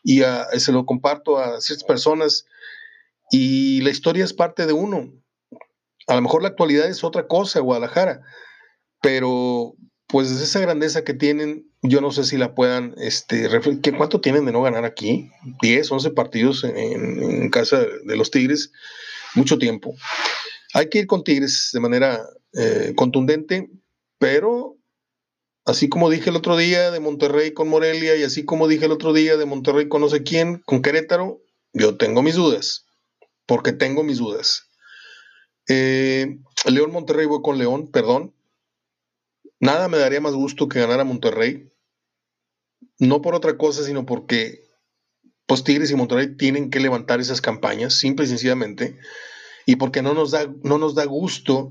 y 0.05 0.23
se 0.59 0.73
lo 0.73 0.85
comparto 0.85 1.39
a 1.39 1.61
ciertas 1.61 1.85
personas 1.85 2.47
y 3.31 3.81
la 3.81 3.91
historia 3.91 4.25
es 4.25 4.35
parte 4.35 4.67
de 4.67 4.75
uno. 4.75 5.11
A 6.07 6.17
lo 6.17 6.21
mejor 6.21 6.43
la 6.43 6.49
actualidad 6.49 6.89
es 6.89 7.03
otra 7.03 7.27
cosa, 7.27 7.61
Guadalajara, 7.61 8.21
pero 9.03 9.75
pues 10.07 10.31
esa 10.31 10.61
grandeza 10.61 11.05
que 11.05 11.15
tienen, 11.15 11.71
yo 11.83 12.01
no 12.01 12.11
sé 12.11 12.25
si 12.25 12.37
la 12.37 12.55
puedan, 12.55 12.95
este, 12.99 13.49
¿cuánto 13.97 14.21
tienen 14.21 14.45
de 14.47 14.53
no 14.53 14.63
ganar 14.63 14.85
aquí? 14.85 15.31
10, 15.63 15.91
11 15.91 16.11
partidos 16.11 16.65
en, 16.65 17.23
en 17.23 17.51
casa 17.51 17.79
de 17.79 18.17
los 18.17 18.31
Tigres 18.31 18.73
mucho 19.35 19.59
tiempo. 19.59 19.95
Hay 20.75 20.89
que 20.89 21.01
ir 21.01 21.07
con 21.07 21.25
Tigres 21.25 21.71
de 21.73 21.81
manera 21.81 22.21
eh, 22.55 22.93
contundente, 22.97 23.71
pero 24.19 24.77
así 25.65 25.89
como 25.89 26.11
dije 26.11 26.31
el 26.31 26.37
otro 26.37 26.57
día 26.57 26.91
de 26.91 27.01
Monterrey 27.01 27.53
con 27.53 27.69
Morelia 27.69 28.17
y 28.17 28.23
así 28.23 28.45
como 28.45 28.69
dije 28.69 28.87
el 28.87 28.93
otro 28.93 29.13
día 29.13 29.37
de 29.37 29.47
Monterrey 29.47 29.89
con 29.89 30.01
no 30.01 30.09
sé 30.09 30.23
quién, 30.23 30.63
con 30.65 30.83
Querétaro, 30.83 31.41
yo 31.73 31.97
tengo 31.97 32.23
mis 32.23 32.35
dudas, 32.35 32.87
porque 33.47 33.73
tengo 33.73 34.03
mis 34.03 34.19
dudas. 34.19 34.69
Eh, 35.69 36.39
León 36.67 36.93
Monterrey 36.93 37.27
voy 37.27 37.41
con 37.43 37.59
León, 37.59 37.91
perdón. 37.91 38.35
Nada 39.63 39.87
me 39.87 39.97
daría 39.97 40.21
más 40.21 40.35
gusto 40.35 40.69
que 40.69 40.81
ganar 40.81 40.99
a 40.99 41.05
Monterrey. 41.05 41.71
No 42.99 43.23
por 43.23 43.37
otra 43.37 43.57
cosa, 43.57 43.85
sino 43.85 44.05
porque 44.05 44.65
pues 45.47 45.63
Tigres 45.63 45.89
y 45.93 45.95
Monterrey 45.95 46.37
tienen 46.37 46.69
que 46.69 46.81
levantar 46.81 47.21
esas 47.21 47.41
campañas, 47.41 47.95
simple 47.95 48.25
y 48.25 48.29
sencillamente, 48.29 48.99
y 49.65 49.77
porque 49.77 50.03
no 50.03 50.15
nos 50.15 50.33
da, 50.33 50.53
no 50.65 50.79
nos 50.79 50.97
da 50.97 51.05
gusto 51.05 51.71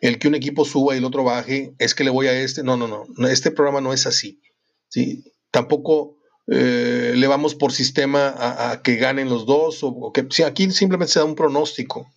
el 0.00 0.18
que 0.18 0.28
un 0.28 0.34
equipo 0.34 0.64
suba 0.64 0.94
y 0.94 0.98
el 0.98 1.04
otro 1.04 1.24
baje, 1.24 1.74
es 1.78 1.94
que 1.94 2.04
le 2.04 2.10
voy 2.10 2.28
a 2.28 2.40
este, 2.40 2.62
no, 2.62 2.78
no, 2.78 2.88
no, 2.88 3.28
este 3.28 3.50
programa 3.50 3.82
no 3.82 3.92
es 3.92 4.06
así, 4.06 4.40
¿sí? 4.88 5.24
Tampoco 5.50 6.16
eh, 6.46 7.12
le 7.16 7.26
vamos 7.26 7.54
por 7.54 7.70
sistema 7.70 8.34
a, 8.38 8.80
que 8.80 8.96
ganen 8.96 9.28
los 9.28 9.44
dos, 9.44 9.80
o, 9.82 10.10
que, 10.10 10.26
aquí 10.42 10.70
simplemente 10.70 11.12
se 11.12 11.18
da 11.18 11.26
un 11.26 11.34
pronóstico, 11.34 12.10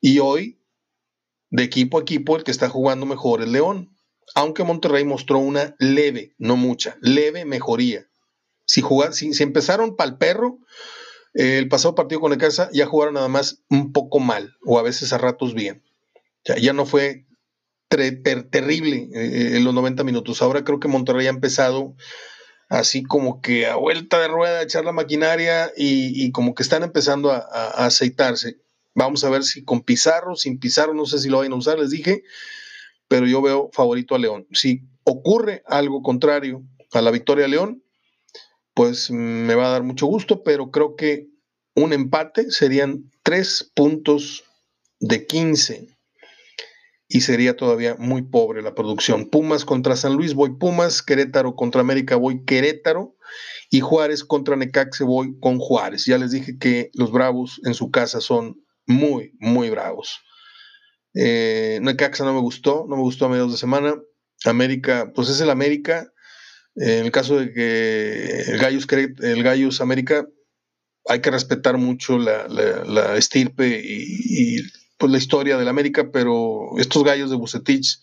y 0.00 0.20
hoy, 0.20 0.60
de 1.50 1.64
equipo 1.64 1.98
a 1.98 2.02
equipo, 2.02 2.36
el 2.36 2.44
que 2.44 2.52
está 2.52 2.68
jugando 2.68 3.06
mejor 3.06 3.42
es 3.42 3.48
León, 3.48 3.92
aunque 4.34 4.64
Monterrey 4.64 5.04
mostró 5.04 5.38
una 5.38 5.74
leve, 5.78 6.34
no 6.38 6.56
mucha, 6.56 6.96
leve 7.00 7.44
mejoría. 7.44 8.06
Si, 8.64 8.82
si, 9.12 9.42
empezaron 9.42 9.96
para 9.96 10.10
el 10.10 10.16
perro, 10.16 10.58
eh, 11.34 11.58
el 11.58 11.68
pasado 11.68 11.94
partido 11.94 12.20
con 12.20 12.32
el 12.32 12.38
casa 12.38 12.70
ya 12.72 12.86
jugaron 12.86 13.14
nada 13.14 13.28
más 13.28 13.62
un 13.68 13.92
poco 13.92 14.20
mal, 14.20 14.56
o 14.64 14.78
a 14.78 14.82
veces 14.82 15.12
a 15.12 15.18
ratos 15.18 15.54
bien. 15.54 15.82
Ya, 16.44 16.72
no 16.72 16.86
fue 16.86 17.26
terrible 17.88 19.08
eh, 19.14 19.56
en 19.56 19.64
los 19.64 19.74
90 19.74 20.02
minutos. 20.04 20.42
Ahora 20.42 20.64
creo 20.64 20.80
que 20.80 20.88
Monterrey 20.88 21.26
ha 21.26 21.30
empezado 21.30 21.94
así 22.72 23.02
como 23.02 23.42
que 23.42 23.66
a 23.66 23.76
vuelta 23.76 24.18
de 24.18 24.28
rueda 24.28 24.60
a 24.60 24.62
echar 24.62 24.84
la 24.84 24.92
maquinaria 24.92 25.70
y, 25.76 26.32
como 26.32 26.54
que 26.54 26.62
están 26.62 26.82
empezando 26.82 27.30
a, 27.30 27.40
aceitarse. 27.84 28.56
Vamos 28.94 29.24
a 29.24 29.30
ver 29.30 29.44
si 29.44 29.62
con 29.62 29.82
Pizarro, 29.82 30.36
sin 30.36 30.58
Pizarro, 30.58 30.94
no 30.94 31.04
sé 31.04 31.18
si 31.18 31.28
lo 31.28 31.38
vayan 31.38 31.52
a 31.52 31.56
usar, 31.56 31.78
les 31.78 31.90
dije, 31.90 32.22
pero 33.12 33.26
yo 33.26 33.42
veo 33.42 33.68
favorito 33.74 34.14
a 34.14 34.18
León. 34.18 34.46
Si 34.52 34.88
ocurre 35.04 35.62
algo 35.66 36.00
contrario 36.00 36.62
a 36.92 37.02
la 37.02 37.10
victoria 37.10 37.42
de 37.42 37.50
León, 37.50 37.84
pues 38.72 39.10
me 39.10 39.54
va 39.54 39.66
a 39.66 39.72
dar 39.72 39.82
mucho 39.82 40.06
gusto, 40.06 40.42
pero 40.42 40.70
creo 40.70 40.96
que 40.96 41.28
un 41.74 41.92
empate 41.92 42.50
serían 42.50 43.10
tres 43.22 43.70
puntos 43.74 44.44
de 44.98 45.26
15 45.26 45.88
y 47.06 47.20
sería 47.20 47.54
todavía 47.54 47.96
muy 47.98 48.22
pobre 48.22 48.62
la 48.62 48.74
producción. 48.74 49.28
Pumas 49.28 49.66
contra 49.66 49.94
San 49.94 50.14
Luis, 50.14 50.32
voy 50.32 50.56
Pumas, 50.56 51.02
Querétaro 51.02 51.54
contra 51.54 51.82
América, 51.82 52.16
voy 52.16 52.46
Querétaro 52.46 53.14
y 53.68 53.80
Juárez 53.80 54.24
contra 54.24 54.56
Necaxe, 54.56 55.04
voy 55.04 55.38
con 55.38 55.58
Juárez. 55.58 56.06
Ya 56.06 56.16
les 56.16 56.30
dije 56.30 56.56
que 56.58 56.90
los 56.94 57.12
Bravos 57.12 57.60
en 57.66 57.74
su 57.74 57.90
casa 57.90 58.22
son 58.22 58.64
muy, 58.86 59.34
muy 59.38 59.68
bravos. 59.68 60.22
Eh, 61.14 61.78
Necaxa 61.82 62.24
no 62.24 62.32
me 62.32 62.40
gustó, 62.40 62.86
no 62.88 62.96
me 62.96 63.02
gustó 63.02 63.26
a 63.26 63.28
mediados 63.28 63.52
de 63.52 63.58
semana. 63.58 63.96
América, 64.44 65.12
pues 65.14 65.28
es 65.28 65.40
el 65.40 65.50
América, 65.50 66.12
en 66.74 67.04
el 67.04 67.12
caso 67.12 67.38
de 67.38 67.52
que 67.52 68.42
el 68.52 68.58
Gallus, 68.58 68.86
el 68.90 69.42
Gallus 69.42 69.80
América, 69.80 70.26
hay 71.06 71.20
que 71.20 71.30
respetar 71.30 71.78
mucho 71.78 72.18
la, 72.18 72.48
la, 72.48 73.16
estirpe 73.16 73.80
y, 73.84 74.62
pues, 74.98 75.12
la 75.12 75.18
historia 75.18 75.56
del 75.58 75.68
América, 75.68 76.10
pero 76.12 76.70
estos 76.78 77.02
gallos 77.04 77.30
de 77.30 77.36
Bucetich 77.36 77.98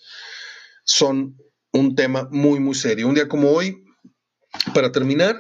son 0.84 1.38
un 1.72 1.96
tema 1.96 2.28
muy, 2.32 2.60
muy 2.60 2.76
serio. 2.76 3.08
Un 3.08 3.16
día 3.16 3.28
como 3.28 3.52
hoy, 3.52 3.84
para 4.74 4.92
terminar, 4.92 5.40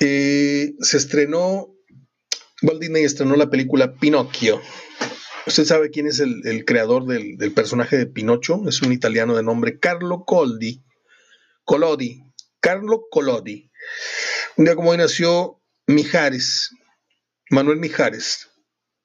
eh, 0.00 0.74
se 0.80 0.96
estrenó, 0.96 1.74
Walt 2.62 2.80
Disney 2.80 3.04
estrenó 3.04 3.36
la 3.36 3.48
película 3.48 3.94
Pinocchio. 3.94 4.60
Usted 5.46 5.64
sabe 5.64 5.90
quién 5.90 6.06
es 6.06 6.20
el, 6.20 6.42
el 6.44 6.64
creador 6.64 7.06
del, 7.06 7.36
del, 7.36 7.52
personaje 7.52 7.96
de 7.96 8.06
Pinocho, 8.06 8.68
es 8.68 8.82
un 8.82 8.92
italiano 8.92 9.36
de 9.36 9.42
nombre 9.42 9.78
Carlo 9.78 10.24
Coldi 10.24 10.84
Colodi, 11.70 12.24
Carlo 12.58 13.06
Colodi. 13.12 13.70
Un 14.56 14.64
día 14.64 14.74
como 14.74 14.90
hoy 14.90 14.96
nació 14.96 15.62
Mijares, 15.86 16.70
Manuel 17.48 17.78
Mijares. 17.78 18.50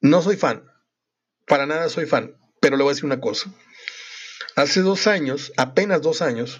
No 0.01 0.23
soy 0.23 0.35
fan, 0.35 0.65
para 1.45 1.67
nada 1.67 1.89
soy 1.89 2.07
fan, 2.07 2.35
pero 2.59 2.75
le 2.75 2.81
voy 2.81 2.89
a 2.89 2.93
decir 2.93 3.05
una 3.05 3.21
cosa. 3.21 3.53
Hace 4.55 4.81
dos 4.81 5.05
años, 5.05 5.53
apenas 5.57 6.01
dos 6.01 6.23
años, 6.23 6.59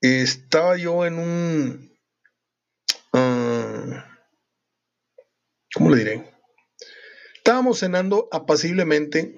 estaba 0.00 0.78
yo 0.78 1.04
en 1.04 1.18
un... 1.18 1.98
Ah, 3.12 4.06
¿Cómo 5.74 5.90
le 5.90 5.96
diré? 5.98 6.31
Estábamos 7.62 7.78
cenando 7.78 8.28
apaciblemente 8.32 9.36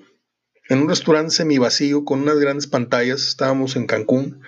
en 0.71 0.79
un 0.79 0.89
restaurante 0.89 1.35
semivacío 1.35 2.07
con 2.07 2.23
unas 2.23 2.39
grandes 2.39 2.67
pantallas. 2.67 3.29
Estábamos 3.29 3.77
en 3.77 3.87
Cancún. 3.87 4.41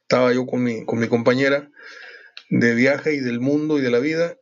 Estaba 0.00 0.32
yo 0.32 0.46
con 0.46 0.62
mi, 0.64 0.86
con 0.86 0.98
mi 0.98 1.06
compañera 1.06 1.70
de 2.48 2.74
viaje 2.74 3.12
y 3.12 3.20
del 3.20 3.40
mundo 3.40 3.78
y 3.78 3.82
de 3.82 3.90
la 3.90 3.98
vida, 3.98 4.38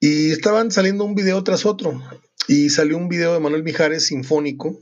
y 0.00 0.30
estaban 0.30 0.70
saliendo 0.70 1.04
un 1.04 1.14
video 1.14 1.44
tras 1.44 1.66
otro, 1.66 2.02
y 2.46 2.70
salió 2.70 2.96
un 2.96 3.10
video 3.10 3.34
de 3.34 3.40
Manuel 3.40 3.64
Mijares 3.64 4.06
sinfónico, 4.06 4.80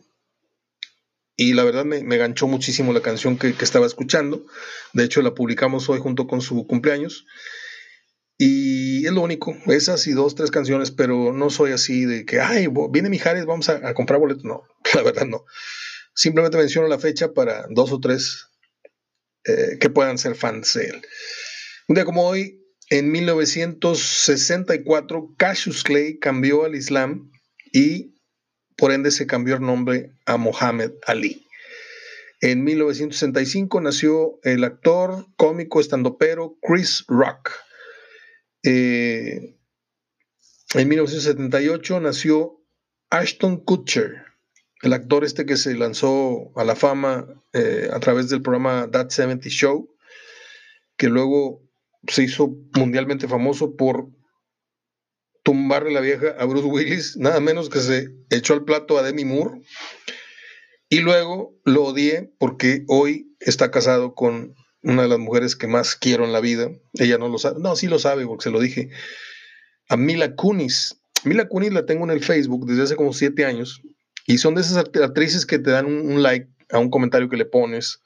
y 1.34 1.54
la 1.54 1.64
verdad 1.64 1.84
me, 1.84 2.04
me 2.04 2.18
ganchó 2.18 2.46
muchísimo 2.46 2.92
la 2.92 3.02
canción 3.02 3.36
que, 3.36 3.52
que, 3.54 3.64
estaba 3.64 3.86
escuchando, 3.86 4.46
de 4.92 5.02
hecho 5.02 5.22
la 5.22 5.34
publicamos 5.34 5.88
hoy 5.88 5.98
junto 5.98 6.28
con 6.28 6.40
su 6.40 6.68
cumpleaños, 6.68 7.26
y 8.38 9.06
es 9.06 9.12
lo 9.12 9.22
único, 9.22 9.56
esas 9.66 10.06
y 10.06 10.12
dos, 10.12 10.34
tres 10.34 10.50
canciones, 10.50 10.90
pero 10.90 11.32
no 11.32 11.48
soy 11.48 11.72
así 11.72 12.04
de 12.04 12.26
que, 12.26 12.38
ay, 12.40 12.68
viene 12.90 13.08
Mijares, 13.08 13.46
vamos 13.46 13.70
a, 13.70 13.94
comprar 13.94 14.20
boletos, 14.20 14.44
no, 14.44 14.64
la 14.94 15.02
verdad 15.02 15.24
no. 15.26 15.46
Simplemente 16.14 16.58
menciono 16.58 16.88
la 16.88 16.98
fecha 16.98 17.32
para 17.32 17.66
dos 17.70 17.92
o 17.92 18.00
tres 18.00 18.48
eh, 19.44 19.78
que 19.80 19.88
puedan 19.90 20.18
ser 20.18 20.34
fans 20.34 20.74
de 20.74 20.86
él. 20.86 21.00
Un 21.88 21.94
día 21.94 22.04
como 22.04 22.26
hoy, 22.26 22.62
en 22.90 23.10
1964, 23.10 25.34
Cassius 25.38 25.82
Clay 25.82 26.18
cambió 26.18 26.64
al 26.64 26.74
Islam 26.74 27.30
y 27.72 28.16
por 28.76 28.92
ende 28.92 29.10
se 29.10 29.26
cambió 29.26 29.56
el 29.56 29.62
nombre 29.62 30.12
a 30.26 30.36
Mohammed 30.36 30.92
Ali. 31.06 31.46
En 32.40 32.64
1965 32.64 33.80
nació 33.80 34.38
el 34.42 34.62
actor, 34.64 35.26
cómico, 35.36 35.80
estandopero 35.80 36.58
Chris 36.60 37.04
Rock. 37.08 37.65
Eh, 38.66 39.56
en 40.74 40.88
1978 40.88 42.00
nació 42.00 42.60
Ashton 43.10 43.58
Kutcher, 43.58 44.24
el 44.82 44.92
actor 44.92 45.24
este 45.24 45.46
que 45.46 45.56
se 45.56 45.74
lanzó 45.76 46.50
a 46.56 46.64
la 46.64 46.74
fama 46.74 47.26
eh, 47.52 47.88
a 47.92 48.00
través 48.00 48.28
del 48.28 48.42
programa 48.42 48.90
That 48.90 49.10
70 49.10 49.48
Show, 49.48 49.94
que 50.96 51.06
luego 51.06 51.62
se 52.08 52.24
hizo 52.24 52.56
mundialmente 52.74 53.28
famoso 53.28 53.76
por 53.76 54.08
tumbarle 55.44 55.92
la 55.92 56.00
vieja 56.00 56.34
a 56.36 56.44
Bruce 56.44 56.66
Willis, 56.66 57.16
nada 57.16 57.38
menos 57.38 57.70
que 57.70 57.78
se 57.78 58.08
echó 58.30 58.54
al 58.54 58.64
plato 58.64 58.98
a 58.98 59.02
Demi 59.04 59.24
Moore. 59.24 59.60
Y 60.88 61.00
luego 61.00 61.56
lo 61.64 61.84
odié 61.84 62.32
porque 62.38 62.84
hoy 62.88 63.36
está 63.38 63.70
casado 63.70 64.14
con 64.14 64.56
una 64.86 65.02
de 65.02 65.08
las 65.08 65.18
mujeres 65.18 65.56
que 65.56 65.66
más 65.66 65.96
quiero 65.96 66.24
en 66.24 66.32
la 66.32 66.40
vida. 66.40 66.70
Ella 66.94 67.18
no 67.18 67.28
lo 67.28 67.38
sabe. 67.38 67.60
No, 67.60 67.74
sí 67.74 67.88
lo 67.88 67.98
sabe 67.98 68.24
porque 68.24 68.44
se 68.44 68.50
lo 68.50 68.60
dije. 68.60 68.90
A 69.88 69.96
Mila 69.96 70.36
Kunis. 70.36 71.00
Mila 71.24 71.48
Kunis 71.48 71.72
la 71.72 71.86
tengo 71.86 72.04
en 72.04 72.10
el 72.10 72.22
Facebook 72.22 72.66
desde 72.66 72.82
hace 72.84 72.96
como 72.96 73.12
siete 73.12 73.44
años. 73.44 73.82
Y 74.26 74.38
son 74.38 74.54
de 74.54 74.60
esas 74.60 74.76
actrices 74.76 75.44
que 75.44 75.58
te 75.58 75.72
dan 75.72 75.86
un, 75.86 76.22
like 76.22 76.48
a 76.70 76.78
un 76.78 76.88
comentario 76.88 77.28
que 77.28 77.36
le 77.36 77.46
pones. 77.46 78.00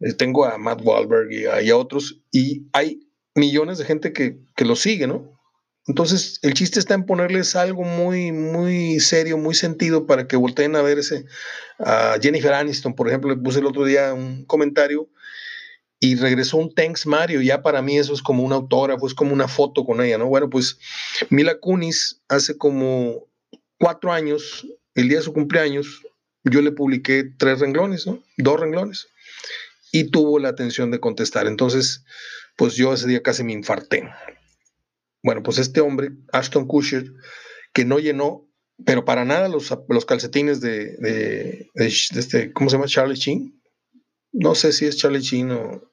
Eh, 0.00 0.12
tengo 0.12 0.44
a 0.44 0.58
Matt 0.58 0.82
Wahlberg 0.84 1.32
y 1.32 1.70
a, 1.70 1.76
otros. 1.76 2.20
Y 2.30 2.66
hay 2.74 3.00
millones 3.34 3.78
de 3.78 3.86
gente 3.86 4.12
que, 4.12 4.38
que 4.54 4.66
lo 4.66 4.76
sigue, 4.76 5.06
¿no? 5.06 5.32
Entonces, 5.86 6.38
el 6.42 6.52
chiste 6.52 6.78
está 6.78 6.92
en 6.92 7.06
ponerles 7.06 7.56
algo 7.56 7.84
muy, 7.84 8.32
muy 8.32 9.00
serio, 9.00 9.38
muy 9.38 9.54
sentido 9.54 10.06
para 10.06 10.28
que 10.28 10.36
volteen 10.36 10.76
a 10.76 10.82
verse. 10.82 11.24
A 11.78 12.18
Jennifer 12.20 12.52
Aniston, 12.52 12.94
por 12.94 13.08
ejemplo, 13.08 13.30
le 13.30 13.40
puse 13.40 13.60
el 13.60 13.66
otro 13.66 13.86
día 13.86 14.12
un 14.12 14.44
comentario 14.44 15.08
y 16.02 16.16
regresó 16.16 16.56
un 16.56 16.74
Thanks 16.74 17.06
Mario. 17.06 17.40
Ya 17.42 17.62
para 17.62 17.80
mí 17.80 17.96
eso 17.96 18.12
es 18.12 18.22
como 18.22 18.42
una 18.42 18.56
autora, 18.56 18.96
pues 18.96 19.14
como 19.14 19.32
una 19.32 19.46
foto 19.46 19.84
con 19.84 20.02
ella, 20.02 20.18
¿no? 20.18 20.26
Bueno, 20.26 20.50
pues 20.50 20.80
Mila 21.30 21.60
Kunis 21.60 22.20
hace 22.28 22.58
como 22.58 23.28
cuatro 23.78 24.12
años, 24.12 24.66
el 24.96 25.08
día 25.08 25.18
de 25.18 25.24
su 25.24 25.32
cumpleaños, 25.32 26.02
yo 26.42 26.60
le 26.60 26.72
publiqué 26.72 27.30
tres 27.38 27.60
renglones, 27.60 28.04
¿no? 28.08 28.20
Dos 28.36 28.58
renglones. 28.58 29.06
Y 29.92 30.10
tuvo 30.10 30.40
la 30.40 30.48
atención 30.48 30.90
de 30.90 30.98
contestar. 30.98 31.46
Entonces, 31.46 32.04
pues 32.56 32.74
yo 32.74 32.92
ese 32.92 33.06
día 33.06 33.22
casi 33.22 33.44
me 33.44 33.52
infarté. 33.52 34.10
Bueno, 35.22 35.44
pues 35.44 35.58
este 35.58 35.80
hombre, 35.80 36.10
Ashton 36.32 36.66
Kutcher, 36.66 37.12
que 37.72 37.84
no 37.84 38.00
llenó, 38.00 38.48
pero 38.84 39.04
para 39.04 39.24
nada 39.24 39.46
los, 39.46 39.72
los 39.88 40.04
calcetines 40.04 40.60
de, 40.60 41.68
este, 41.76 42.52
¿cómo 42.52 42.70
se 42.70 42.74
llama? 42.74 42.88
Charlie 42.88 43.14
Sheen. 43.14 43.62
No 44.32 44.56
sé 44.56 44.72
si 44.72 44.86
es 44.86 44.96
Charlie 44.96 45.20
Sheen 45.20 45.52
o, 45.52 45.91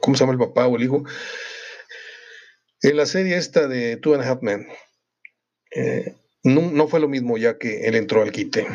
¿cómo 0.00 0.16
se 0.16 0.20
llama 0.20 0.32
el 0.32 0.38
papá 0.38 0.66
o 0.66 0.76
el 0.76 0.84
hijo? 0.84 1.04
En 2.82 2.96
la 2.96 3.06
serie 3.06 3.36
esta 3.36 3.68
de 3.68 3.96
Two 3.96 4.14
and 4.14 4.24
a 4.24 4.28
Half 4.28 4.42
Men, 4.42 4.66
eh, 5.74 6.14
no, 6.42 6.70
no, 6.70 6.88
fue 6.88 7.00
lo 7.00 7.08
mismo 7.08 7.36
ya 7.36 7.58
que 7.58 7.86
él 7.86 7.94
entró 7.94 8.22
al 8.22 8.32
quite. 8.32 8.66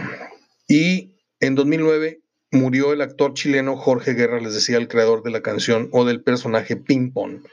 Y 0.67 1.15
en 1.39 1.55
2009 1.55 2.21
murió 2.51 2.93
el 2.93 3.01
actor 3.01 3.33
chileno 3.33 3.75
Jorge 3.75 4.13
Guerra, 4.13 4.39
les 4.39 4.53
decía, 4.53 4.77
el 4.77 4.87
creador 4.87 5.23
de 5.23 5.31
la 5.31 5.41
canción 5.41 5.89
o 5.91 6.05
del 6.05 6.21
personaje 6.21 6.75
Ping 6.75 7.11
Pong. 7.11 7.43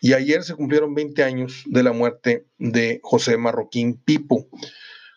Y 0.00 0.12
ayer 0.12 0.42
se 0.42 0.54
cumplieron 0.54 0.94
20 0.94 1.22
años 1.22 1.62
de 1.66 1.82
la 1.82 1.92
muerte 1.92 2.46
de 2.58 3.00
José 3.02 3.38
Marroquín 3.38 3.96
Pipo. 4.04 4.48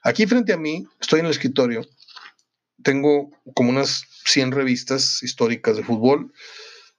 Aquí 0.04 0.26
frente 0.28 0.54
a 0.54 0.58
mí, 0.58 0.86
estoy 1.02 1.20
en 1.20 1.26
el 1.26 1.32
escritorio, 1.32 1.86
tengo 2.84 3.32
como 3.54 3.72
unas 3.72 4.06
100 4.26 4.52
revistas 4.52 5.22
históricas 5.24 5.76
de 5.76 5.84
fútbol, 5.84 6.32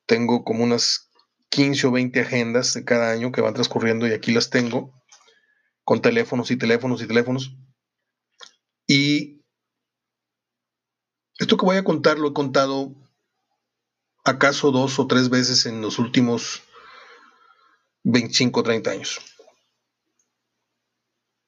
tengo 0.09 0.43
como 0.43 0.65
unas 0.65 1.11
15 1.51 1.87
o 1.87 1.93
20 1.93 2.21
agendas 2.21 2.75
de 2.75 2.85
cada 2.85 3.13
año 3.13 3.31
que 3.31 3.43
van 3.43 3.55
transcurriendo 3.55 4.09
y 4.09 4.13
aquí 4.13 4.33
las 4.33 4.51
tengo, 4.51 4.93
con 5.85 6.03
teléfonos 6.03 6.51
y 6.51 6.57
teléfonos 6.57 7.01
y 7.03 7.07
teléfonos. 7.07 7.57
Y 8.87 9.45
esto 11.39 11.57
que 11.57 11.67
voy 11.67 11.77
a 11.77 11.85
contar 11.85 12.19
lo 12.19 12.29
he 12.29 12.33
contado 12.33 12.95
acaso 14.25 14.73
dos 14.73 14.99
o 14.99 15.07
tres 15.07 15.29
veces 15.29 15.67
en 15.67 15.83
los 15.83 15.99
últimos 15.99 16.63
25 18.05 18.61
o 18.61 18.63
30 18.63 18.91
años. 18.91 19.21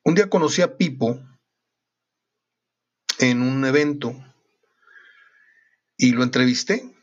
Un 0.05 0.15
día 0.15 0.29
conocí 0.29 0.61
a 0.61 0.77
Pipo 0.77 1.19
en 3.19 3.43
un 3.43 3.65
evento 3.65 4.15
y 5.97 6.13
lo 6.13 6.23
entrevisté 6.23 7.00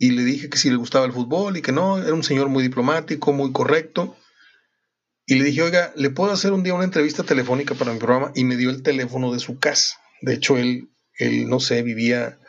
y 0.00 0.10
le 0.10 0.24
dije 0.24 0.48
que 0.48 0.58
si 0.58 0.68
le 0.68 0.76
gustaba 0.76 1.06
el 1.06 1.12
fútbol 1.12 1.56
y 1.56 1.62
que 1.62 1.70
no, 1.70 1.98
era 1.98 2.14
un 2.14 2.24
señor 2.24 2.48
muy 2.48 2.64
diplomático, 2.64 3.32
muy 3.32 3.52
correcto. 3.52 4.16
Y 5.26 5.36
le 5.36 5.44
dije, 5.44 5.62
oiga, 5.62 5.92
¿le 5.94 6.10
puedo 6.10 6.32
hacer 6.32 6.52
un 6.52 6.64
día 6.64 6.74
una 6.74 6.82
entrevista 6.82 7.22
telefónica 7.22 7.76
para 7.76 7.92
mi 7.92 8.00
programa? 8.00 8.32
Y 8.34 8.42
me 8.42 8.56
dio 8.56 8.70
el 8.70 8.82
teléfono 8.82 9.32
de 9.32 9.38
su 9.38 9.60
casa. 9.60 9.94
De 10.22 10.34
hecho, 10.34 10.56
él, 10.56 10.90
él 11.18 11.48
no 11.48 11.60
sé, 11.60 11.82
vivía 11.82 12.40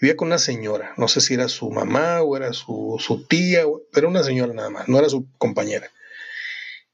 Vivía 0.00 0.16
con 0.16 0.28
una 0.28 0.38
señora, 0.38 0.94
no 0.96 1.08
sé 1.08 1.20
si 1.20 1.34
era 1.34 1.48
su 1.48 1.70
mamá 1.70 2.22
o 2.22 2.36
era 2.36 2.52
su, 2.52 2.96
su 3.00 3.26
tía, 3.26 3.64
pero 3.92 4.08
una 4.08 4.22
señora 4.22 4.54
nada 4.54 4.70
más, 4.70 4.88
no 4.88 4.96
era 4.98 5.08
su 5.08 5.28
compañera. 5.38 5.90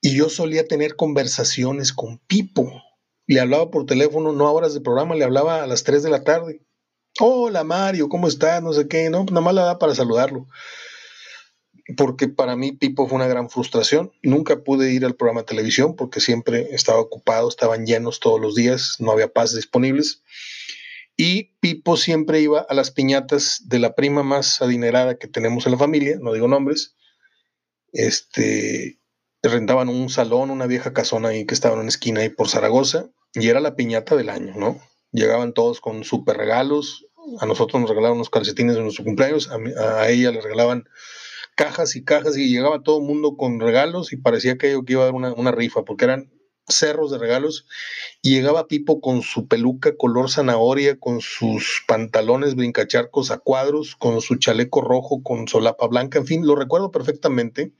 Y 0.00 0.16
yo 0.16 0.30
solía 0.30 0.66
tener 0.66 0.96
conversaciones 0.96 1.92
con 1.92 2.18
Pipo. 2.26 2.70
Le 3.26 3.40
hablaba 3.40 3.70
por 3.70 3.84
teléfono, 3.84 4.32
no 4.32 4.46
a 4.46 4.52
horas 4.52 4.72
de 4.72 4.80
programa, 4.80 5.14
le 5.14 5.24
hablaba 5.24 5.62
a 5.62 5.66
las 5.66 5.84
3 5.84 6.02
de 6.02 6.10
la 6.10 6.24
tarde. 6.24 6.62
Hola 7.20 7.62
Mario, 7.62 8.08
¿cómo 8.08 8.26
estás? 8.26 8.60
No 8.60 8.72
sé 8.72 8.88
qué, 8.88 9.08
no, 9.08 9.24
nada 9.24 9.40
más 9.40 9.54
la 9.54 9.64
da 9.64 9.78
para 9.78 9.94
saludarlo. 9.94 10.48
Porque 11.96 12.26
para 12.26 12.56
mí 12.56 12.72
Pipo 12.72 13.06
fue 13.06 13.14
una 13.14 13.28
gran 13.28 13.50
frustración. 13.50 14.10
Nunca 14.24 14.64
pude 14.64 14.92
ir 14.92 15.04
al 15.04 15.14
programa 15.14 15.42
de 15.42 15.46
televisión 15.46 15.94
porque 15.94 16.18
siempre 16.18 16.74
estaba 16.74 16.98
ocupado, 16.98 17.48
estaban 17.48 17.86
llenos 17.86 18.18
todos 18.18 18.40
los 18.40 18.56
días, 18.56 18.96
no 18.98 19.12
había 19.12 19.32
pases 19.32 19.56
disponibles. 19.56 20.24
Y 21.16 21.54
Pipo 21.60 21.96
siempre 21.96 22.40
iba 22.40 22.66
a 22.68 22.74
las 22.74 22.90
piñatas 22.90 23.62
de 23.66 23.78
la 23.78 23.94
prima 23.94 24.24
más 24.24 24.60
adinerada 24.60 25.16
que 25.16 25.28
tenemos 25.28 25.66
en 25.66 25.72
la 25.72 25.78
familia, 25.78 26.18
no 26.20 26.32
digo 26.32 26.48
nombres. 26.48 26.96
Este, 27.92 28.98
rentaban 29.40 29.88
un 29.88 30.08
salón, 30.08 30.50
una 30.50 30.66
vieja 30.66 30.92
casona 30.92 31.28
ahí 31.28 31.46
que 31.46 31.54
estaba 31.54 31.74
en 31.74 31.82
una 31.82 31.90
esquina 31.90 32.22
ahí 32.22 32.28
por 32.28 32.48
Zaragoza, 32.48 33.06
y 33.34 33.50
era 33.50 33.60
la 33.60 33.76
piñata 33.76 34.16
del 34.16 34.30
año, 34.30 34.54
¿no? 34.56 34.80
Llegaban 35.14 35.54
todos 35.54 35.80
con 35.80 36.04
súper 36.04 36.36
regalos. 36.36 37.06
A 37.40 37.46
nosotros 37.46 37.80
nos 37.80 37.88
regalaban 37.88 38.16
unos 38.16 38.28
calcetines 38.28 38.76
de 38.76 38.82
nuestro 38.82 39.04
cumpleaños, 39.04 39.48
a, 39.50 40.10
ella 40.10 40.30
le 40.30 40.42
regalaban 40.42 40.84
cajas 41.54 41.96
y 41.96 42.04
cajas, 42.04 42.36
y 42.36 42.50
llegaba 42.50 42.82
todo 42.82 42.98
el 42.98 43.06
mundo 43.06 43.38
con 43.38 43.60
regalos, 43.60 44.12
y 44.12 44.18
parecía 44.18 44.58
que 44.58 44.78
iba 44.86 45.02
a 45.02 45.06
dar 45.06 45.14
una, 45.14 45.32
una 45.32 45.52
rifa, 45.52 45.86
porque 45.86 46.04
eran 46.04 46.30
cerros 46.68 47.10
de 47.10 47.18
regalos 47.18 47.66
y 48.22 48.34
llegaba 48.34 48.68
Pipo 48.68 49.00
con 49.00 49.22
su 49.22 49.48
peluca 49.48 49.96
color 49.96 50.30
zanahoria, 50.30 50.98
con 50.98 51.20
sus 51.20 51.82
pantalones 51.86 52.54
brincacharcos 52.54 53.30
a 53.30 53.38
cuadros, 53.38 53.96
con 53.96 54.20
su 54.20 54.36
chaleco 54.36 54.80
rojo, 54.80 55.22
con 55.22 55.48
solapa 55.48 55.86
blanca, 55.86 56.18
en 56.18 56.26
fin, 56.26 56.46
lo 56.46 56.56
recuerdo 56.56 56.90
perfectamente. 56.90 57.72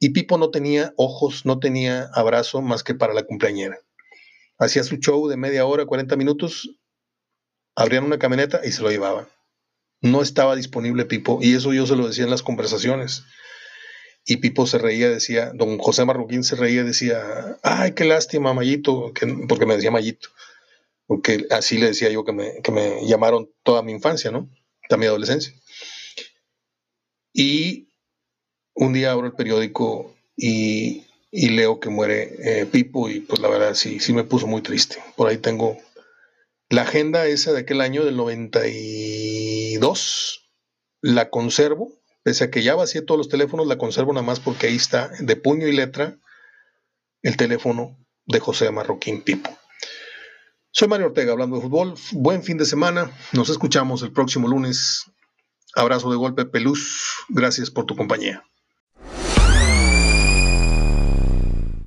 Y 0.00 0.10
Pipo 0.10 0.38
no 0.38 0.50
tenía 0.50 0.92
ojos, 0.96 1.44
no 1.44 1.58
tenía 1.58 2.08
abrazo 2.14 2.62
más 2.62 2.84
que 2.84 2.94
para 2.94 3.14
la 3.14 3.24
cumpleañera. 3.24 3.78
Hacía 4.58 4.82
su 4.82 4.96
show 4.96 5.28
de 5.28 5.36
media 5.36 5.64
hora, 5.66 5.86
40 5.86 6.16
minutos, 6.16 6.70
abrían 7.76 8.04
una 8.04 8.18
camioneta 8.18 8.60
y 8.64 8.72
se 8.72 8.82
lo 8.82 8.90
llevaban. 8.90 9.28
No 10.00 10.22
estaba 10.22 10.56
disponible 10.56 11.04
Pipo 11.04 11.38
y 11.40 11.54
eso 11.54 11.72
yo 11.72 11.86
se 11.86 11.96
lo 11.96 12.08
decía 12.08 12.24
en 12.24 12.30
las 12.30 12.42
conversaciones. 12.42 13.24
Y 14.24 14.38
Pipo 14.38 14.66
se 14.66 14.78
reía, 14.78 15.08
decía, 15.08 15.52
don 15.54 15.78
José 15.78 16.04
Marroquín 16.04 16.44
se 16.44 16.56
reía, 16.56 16.84
decía, 16.84 17.58
ay, 17.62 17.92
qué 17.94 18.04
lástima, 18.04 18.52
Mayito, 18.52 19.12
porque 19.48 19.64
me 19.64 19.76
decía 19.76 19.90
Mayito, 19.90 20.28
porque 21.06 21.46
así 21.50 21.78
le 21.78 21.86
decía 21.86 22.10
yo 22.10 22.24
que 22.24 22.32
me, 22.32 22.60
que 22.62 22.70
me 22.70 23.06
llamaron 23.06 23.50
toda 23.62 23.82
mi 23.82 23.92
infancia, 23.92 24.30
¿no? 24.30 24.50
Toda 24.88 24.98
mi 24.98 25.06
adolescencia. 25.06 25.54
Y 27.32 27.88
un 28.74 28.92
día 28.92 29.12
abro 29.12 29.26
el 29.26 29.32
periódico 29.32 30.14
y, 31.30 31.50
leo 31.50 31.78
que 31.80 31.90
muere 31.90 32.34
eh, 32.38 32.66
Pipo 32.66 33.08
y 33.08 33.20
pues 33.20 33.40
la 33.40 33.48
verdad 33.48 33.74
sí, 33.74 34.00
sí 34.00 34.12
me 34.12 34.24
puso 34.24 34.46
muy 34.46 34.62
triste. 34.62 35.02
Por 35.16 35.28
ahí 35.28 35.38
tengo 35.38 35.78
la 36.68 36.82
agenda 36.82 37.26
esa 37.26 37.52
de 37.52 37.60
aquel 37.60 37.80
año 37.80 38.04
del 38.04 38.16
92, 38.16 40.50
la 41.00 41.30
conservo 41.30 41.98
Pese 42.28 42.44
a 42.44 42.50
que 42.50 42.62
ya 42.62 42.74
vacié 42.74 43.00
todos 43.00 43.16
los 43.16 43.30
teléfonos, 43.30 43.66
la 43.66 43.78
conservo 43.78 44.12
nada 44.12 44.26
más 44.26 44.38
porque 44.38 44.66
ahí 44.66 44.76
está, 44.76 45.10
de 45.18 45.34
puño 45.34 45.66
y 45.66 45.72
letra, 45.72 46.18
el 47.22 47.38
teléfono 47.38 47.96
de 48.26 48.38
José 48.38 48.70
Marroquín 48.70 49.22
Pipo. 49.22 49.48
Soy 50.70 50.88
Mario 50.88 51.06
Ortega 51.06 51.32
hablando 51.32 51.56
de 51.56 51.62
fútbol. 51.62 51.94
Buen 52.12 52.42
fin 52.42 52.58
de 52.58 52.66
semana. 52.66 53.10
Nos 53.32 53.48
escuchamos 53.48 54.02
el 54.02 54.12
próximo 54.12 54.46
lunes. 54.46 55.10
Abrazo 55.74 56.10
de 56.10 56.16
golpe, 56.16 56.44
Peluz. 56.44 57.14
Gracias 57.30 57.70
por 57.70 57.86
tu 57.86 57.96
compañía. 57.96 58.44